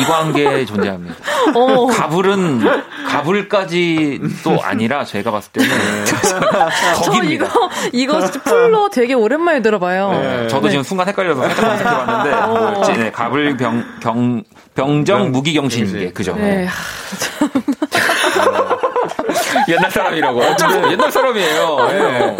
[0.00, 1.16] 이 관계에 존재합니다.
[1.54, 1.86] 어머.
[1.86, 2.60] 가불은
[3.08, 5.68] 가불까지도 아니라 제가 봤을 때는
[7.04, 7.46] 저 이거.
[7.92, 10.12] 이거 진짜 full로 되게 오랜만에 들어봐요.
[10.12, 12.92] 네, 저도 지금 순간 헷갈려서 살짝 검색해봤는데 뭐였지?
[12.92, 14.42] 네, 갑을 병 병
[14.74, 16.34] 병정 무기경신임계 그죠?
[16.36, 16.66] 네.
[19.68, 20.40] 옛날 사람이라고.
[20.40, 21.76] 어쩌면 옛날 사람이에요.
[21.90, 22.36] 네.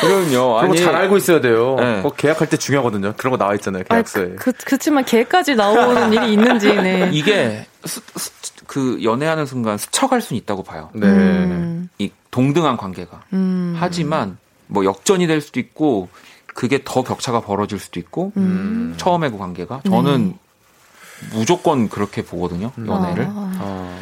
[0.00, 0.56] 그럼요.
[0.60, 1.76] 그런 거 잘 알고 있어야 돼요.
[1.78, 2.02] 네.
[2.02, 3.14] 꼭 계약할 때 중요하거든요.
[3.16, 3.82] 그런 거 나와 있잖아요.
[3.88, 4.34] 아, 계약서에.
[4.36, 7.10] 그, 그 치만 걔까지 나오는 일이 있는지, 네.
[7.14, 8.32] 이게 스- 스-
[8.66, 10.90] 그 연애하는 순간 스쳐갈 수는 있다고 봐요.
[10.92, 11.06] 네.
[11.06, 13.22] 음, 이 동등한 관계가.
[13.32, 14.36] 음, 하지만
[14.66, 16.08] 뭐 역전이 될 수도 있고
[16.54, 18.94] 그게 더 격차가 벌어질 수도 있고 음.
[18.98, 20.34] 처음에 그 관계가 저는
[21.32, 23.98] 무조건 그렇게 보거든요 연애를 아,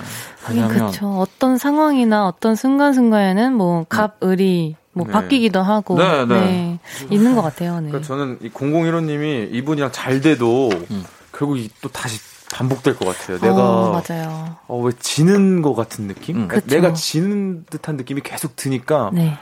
[0.48, 1.06] 왜냐면 그쵸.
[1.18, 5.12] 어떤 상황이나 어떤 순간순간에는 뭐, 갑, 을이 뭐 네.
[5.12, 5.98] 바뀌기도 하고.
[5.98, 6.78] 네, 네.
[7.10, 7.88] 있는 것 같아요, 네.
[7.90, 11.04] 그러니까 저는 이 001호님이 이분이랑 잘 돼도 음.
[11.32, 12.18] 결국 이- 또 다시
[12.50, 13.38] 반복될 것 같아요.
[13.38, 14.56] 내가 어, 맞아요.
[14.68, 16.36] 어, 왜 지는 것 같은 느낌?
[16.38, 16.48] 음.
[16.48, 16.74] 그러니까.
[16.74, 19.36] 내가 지는 듯한 느낌이 계속 드니까 네.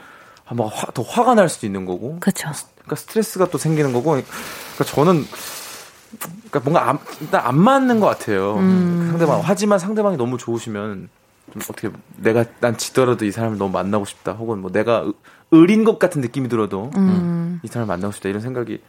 [0.45, 2.17] 아마 화- 더 화가 날 수도 있는 거고.
[2.19, 2.49] 그쵸.
[2.79, 4.11] 그러니까 스트레스가 또 생기는 거고.
[4.11, 5.25] 그러니까 저는
[6.49, 8.55] 그러니까 뭔가 안, 일단 안 맞는 것 같아요.
[8.57, 9.07] 음.
[9.11, 11.07] 상대방 하지만 상대방이 너무 좋으시면
[11.53, 14.33] 좀 어떻게 내가 난 지더라도 이 사람을 너무 만나고 싶다.
[14.33, 15.05] 혹은 뭐 내가
[15.51, 17.59] 의- 의린 것 같은 느낌이 들어도 음.
[17.63, 18.81] 이 사람을 만나고 싶다 이런 생각이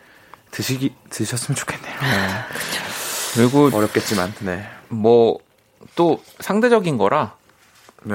[0.50, 1.94] 드시기 드셨으면 좋겠네요.
[3.34, 4.66] 그리고 어렵겠지만 네.
[4.88, 5.38] 뭐
[5.94, 7.36] 또 상대적인 거라
[8.02, 8.14] 네.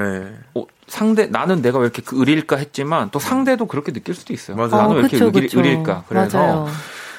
[0.54, 4.56] 어, 상대 나는 내가 왜 이렇게 그 의릴까 했지만 또 상대도 그렇게 느낄 수도 있어요
[4.56, 4.70] 맞아요.
[4.76, 5.58] 나는 왜 이렇게 그쵸.
[5.58, 6.68] 의릴까 그래서.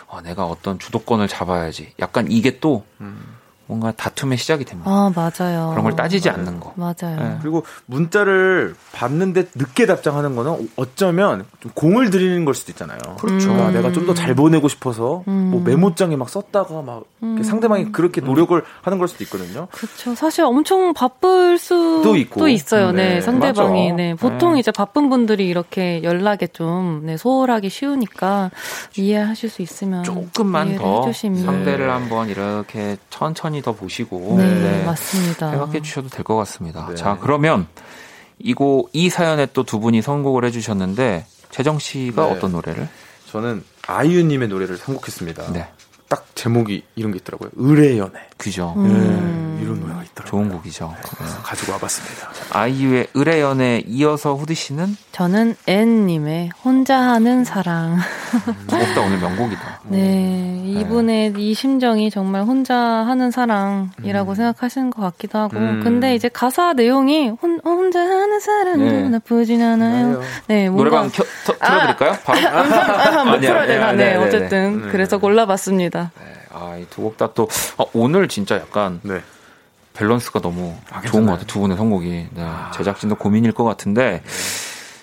[0.08, 3.33] 어, 내가 어떤 주도권을 잡아야지 약간 이게 또 음.
[3.66, 5.70] 뭔가 다툼의 시작이 됩니다 아, 맞아요.
[5.72, 7.16] 그런 걸 따지지 않는 거 맞아요.
[7.18, 7.38] 네.
[7.42, 12.98] 그리고 문자를 받는데 늦게 답장하는 거는 어쩌면 좀 공을 들이는 걸 수도 있잖아요.
[13.20, 13.50] 그렇죠.
[13.54, 15.50] 그러니까 내가 좀 더 잘 보내고 싶어서 음.
[15.52, 17.42] 뭐 메모장에 막 썼다가 막 음.
[17.42, 19.68] 상대방이 그렇게 노력을 하는 걸 수도 있거든요.
[19.72, 20.14] 그렇죠.
[20.14, 22.48] 사실 엄청 바쁠 수도 또 있고.
[22.50, 22.92] 있어요.
[22.92, 23.92] 네, 네, 상대방이.
[23.92, 23.96] 맞아.
[23.96, 24.60] 네, 보통 네.
[24.60, 28.52] 이제 바쁜 분들이 이렇게 연락에 좀 네, 소홀하기 쉬우니까
[28.98, 35.50] 이해하실 수 있으면 조금만 더 해주시면 상대를 한번 이렇게 천천히 더 보시고 네, 네, 맞습니다.
[35.52, 36.88] 생각해 주셔도 될 것 같습니다.
[36.90, 36.96] 네.
[36.96, 37.68] 자, 그러면
[38.40, 42.32] 이거 이 사연에 또 두 분이 선곡을 해주셨는데 재정 씨가 네.
[42.32, 42.88] 어떤 노래를?
[43.30, 45.52] 저는 아이유님의 노래를 선곡했습니다.
[45.54, 45.68] 네,
[46.08, 47.50] 딱 제목이 이런 게 있더라고요.
[47.56, 48.20] 의뢰 연애.
[48.44, 48.74] 그죠.
[48.76, 49.56] 음.
[49.58, 50.30] 네, 이런 노래가 있더라고요.
[50.30, 50.94] 좋은 곡이죠.
[50.94, 51.10] 네.
[51.18, 52.30] 그래서 가지고 와봤습니다.
[52.52, 57.98] 아이유의 의뢰연에 이어서 후디 씨는 저는 앤님의 혼자 하는 사랑.
[58.68, 59.80] 무겁다 오늘 명곡이다.
[59.88, 65.56] 네, 이분의 이 심정이 정말 혼자 하는 사랑이라고 생각하시는 것 같기도 하고.
[65.56, 65.82] 음.
[65.82, 69.10] 근데 이제 가사 내용이 혼, 혼자 하는 사랑은 네.
[69.10, 70.22] 나쁘진 않아요.
[70.48, 72.18] 네, 뭔가 노래방 켜, 터, 틀어드릴까요?
[72.26, 72.48] 바로?
[72.50, 73.92] 아, 못 아니야, 풀어야 되나?
[73.94, 74.92] 네, 네, 네, 어쨌든 네.
[74.92, 76.12] 그래서 골라봤습니다.
[76.54, 77.48] 아, 이 두 곡 다 또,
[77.78, 79.22] 아, 오늘 진짜 약간 네.
[79.94, 81.26] 밸런스가 너무 아, 좋은.
[81.26, 81.48] 것 같아요.
[81.48, 82.28] 두 분의 선곡이.
[82.32, 84.24] 네, 제작진도 고민일 것 같은데.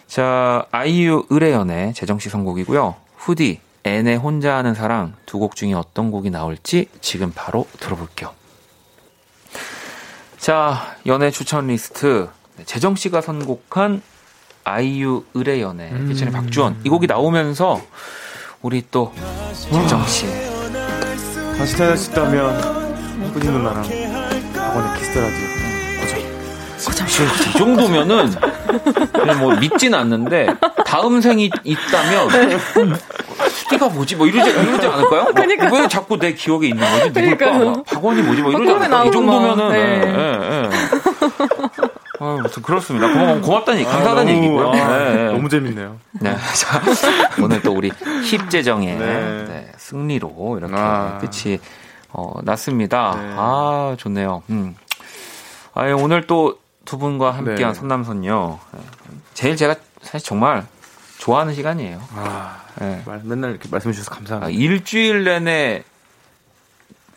[0.06, 2.96] 자, 아이유 을의 연애 재정씨 선곡이고요.
[3.16, 8.32] 후디, 앤의 혼자 하는 사랑 두 곡 중에 어떤 곡이 나올지 지금 바로 들어볼게요.
[10.38, 12.28] 자, 연애 추천 리스트.
[12.56, 14.02] 네, 재정씨가 선곡한
[14.64, 16.80] 아이유 의뢰연의 피처링 박주원.
[16.84, 17.80] 이 곡이 나오면서
[18.62, 19.12] 우리 또
[19.70, 20.49] 재정 씨.
[21.60, 23.84] 다시 찾아주다면 뿌지 누나랑
[24.54, 25.46] 학원의 키스터 라디오.
[27.54, 28.30] 이 정도면은
[29.12, 30.46] 그냥 뭐 믿진 않는데
[30.86, 32.30] 다음 생이 있다면
[33.50, 35.24] 수디가 뭐지 뭐 이러지 이러지 않을까요?
[35.24, 35.68] 뭐, 그러니까.
[35.70, 37.10] 왜 자꾸 내 기억에 있는 거지?
[37.20, 37.82] 누굴까?
[37.82, 38.40] 박원이 뭐지?
[38.40, 39.04] 뭐막 이러지 않을까?
[39.04, 40.70] 이 정도면은 막, 예, 네.
[42.20, 42.28] 예, 예.
[42.30, 43.08] 아유, 아무튼 그렇습니다.
[43.08, 44.68] 고마, 고맙다니 감사하다는 아, 너무, 얘기고요.
[44.68, 45.32] 아, 네, 네.
[45.32, 45.96] 너무 재밌네요.
[46.20, 46.36] 네.
[46.54, 46.82] 자,
[47.42, 47.90] 오늘 또 우리
[48.24, 49.06] 힙재정의 네.
[49.46, 51.18] 네, 승리로 이렇게 아.
[51.18, 51.58] 끝이
[52.12, 53.14] 어, 났습니다.
[53.16, 53.34] 네.
[53.36, 54.42] 아, 좋네요.
[54.50, 54.74] 음.
[55.74, 57.78] 아, 오늘 또 두 분과 함께한 네.
[57.78, 58.58] 선남선녀.
[58.72, 58.80] 네.
[59.34, 60.66] 제일 제가 사실 정말
[61.18, 62.00] 좋아하는 시간이에요.
[62.16, 63.00] 아, 네.
[63.06, 64.50] 말- 맨날 이렇게 말씀해 주셔서 아, 감사합니다.
[64.50, 65.84] 일주일 내내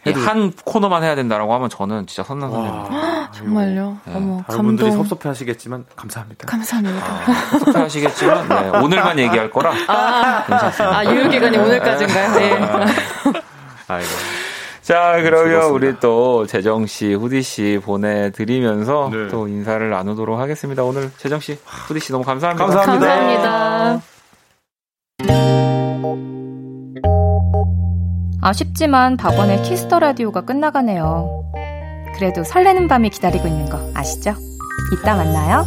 [0.05, 2.95] 이 한 코너만 해야 된다라고 하면 저는 진짜 선남선녀입니다.
[2.95, 3.97] 와, 정말요.
[4.05, 4.13] 네.
[4.15, 4.91] 어머, 다른 분들이.
[4.91, 6.45] 섭섭해 하시겠지만 감사합니다.
[6.45, 7.25] 감사합니다.
[7.51, 9.71] 섭섭해 하시겠지만, 네, 오늘만 얘기할 거라.
[9.71, 10.97] 괜찮습니다.
[10.97, 12.33] 아, 유효 기간이 오늘까지인가요?
[12.33, 12.59] 네.
[13.87, 14.09] 아이고.
[14.81, 15.67] 자, 그러면 즐거웠습니다.
[15.67, 19.27] 우리 또 재정 씨, 후디 씨 보내드리면서 네.
[19.29, 20.83] 또 인사를 나누도록 하겠습니다.
[20.83, 22.65] 오늘 재정 씨, 후디 씨 너무 감사합니다.
[22.65, 23.07] 감사합니다.
[23.07, 24.03] 감사합니다.
[28.43, 31.43] 아쉽지만 박원의 Kiss the Radio가 끝나가네요.
[32.15, 34.35] 그래도 설레는 밤이 기다리고 있는 거 아시죠?
[34.93, 35.65] 이따 만나요.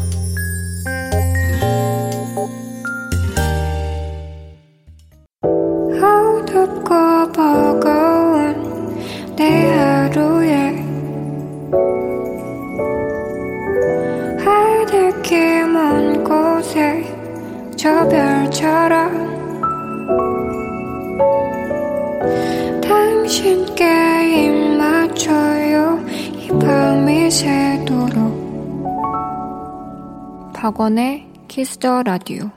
[30.70, 32.50] 박원의 Kiss the Radio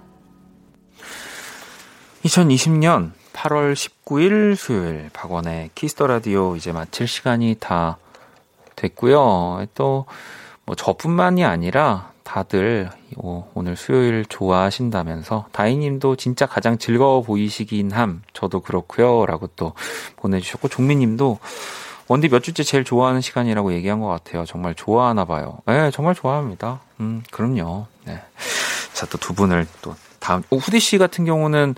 [2.23, 7.99] 2020년 8월 19일 수요일 박원의 Kiss the Radio 이제 마칠 시간이 다
[8.75, 9.67] 됐고요.
[9.75, 10.05] 또
[10.65, 18.23] 뭐 저뿐만이 아니라 다들 오- 오늘 수요일 좋아하신다면서 다희님도 진짜 가장 즐거워 보이시긴 함.
[18.33, 19.73] 저도 그렇고요라고 또
[20.15, 21.37] 보내주셨고 종민님도
[22.07, 24.43] 원디 몇 주째 제일 좋아하는 시간이라고 얘기한 것 같아요.
[24.45, 25.59] 정말 좋아하나 봐요.
[25.67, 26.79] 네, 정말 좋아합니다.
[26.99, 27.85] 음, 그럼요.
[28.09, 28.21] 네.
[28.93, 31.75] 자, 또 두 분을 또 다음, 오, 후디 씨 같은 경우는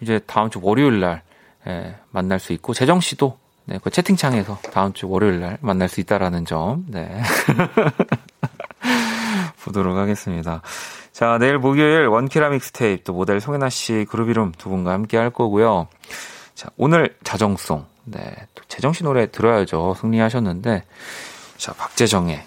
[0.00, 1.22] 이제 다음 주 월요일 날,
[1.66, 6.00] 예, 만날 수 있고, 재정 씨도, 네, 그 채팅창에서 다음 주 월요일 날 만날 수
[6.00, 7.20] 있다라는 점, 네.
[9.64, 10.62] 보도록 하겠습니다.
[11.12, 15.16] 자, 내일 목요일 원키라 믹스 테이프 또 모델 송혜나 씨 그룹 이름 두 분과 함께
[15.16, 15.88] 할 거고요.
[16.54, 17.84] 자, 오늘 자정송.
[18.04, 19.96] 네, 또 재정 씨 노래 들어야죠.
[20.00, 20.84] 승리하셨는데.
[21.58, 22.42] 자, 박재정의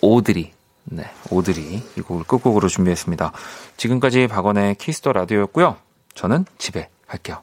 [0.00, 0.52] 오드리.
[0.84, 1.82] 네, 오드리.
[1.96, 3.32] 이 곡을 끝곡으로 준비했습니다.
[3.76, 5.76] 지금까지 박원의 Kiss the Radio였고요.
[6.14, 7.42] 저는 집에 갈게요.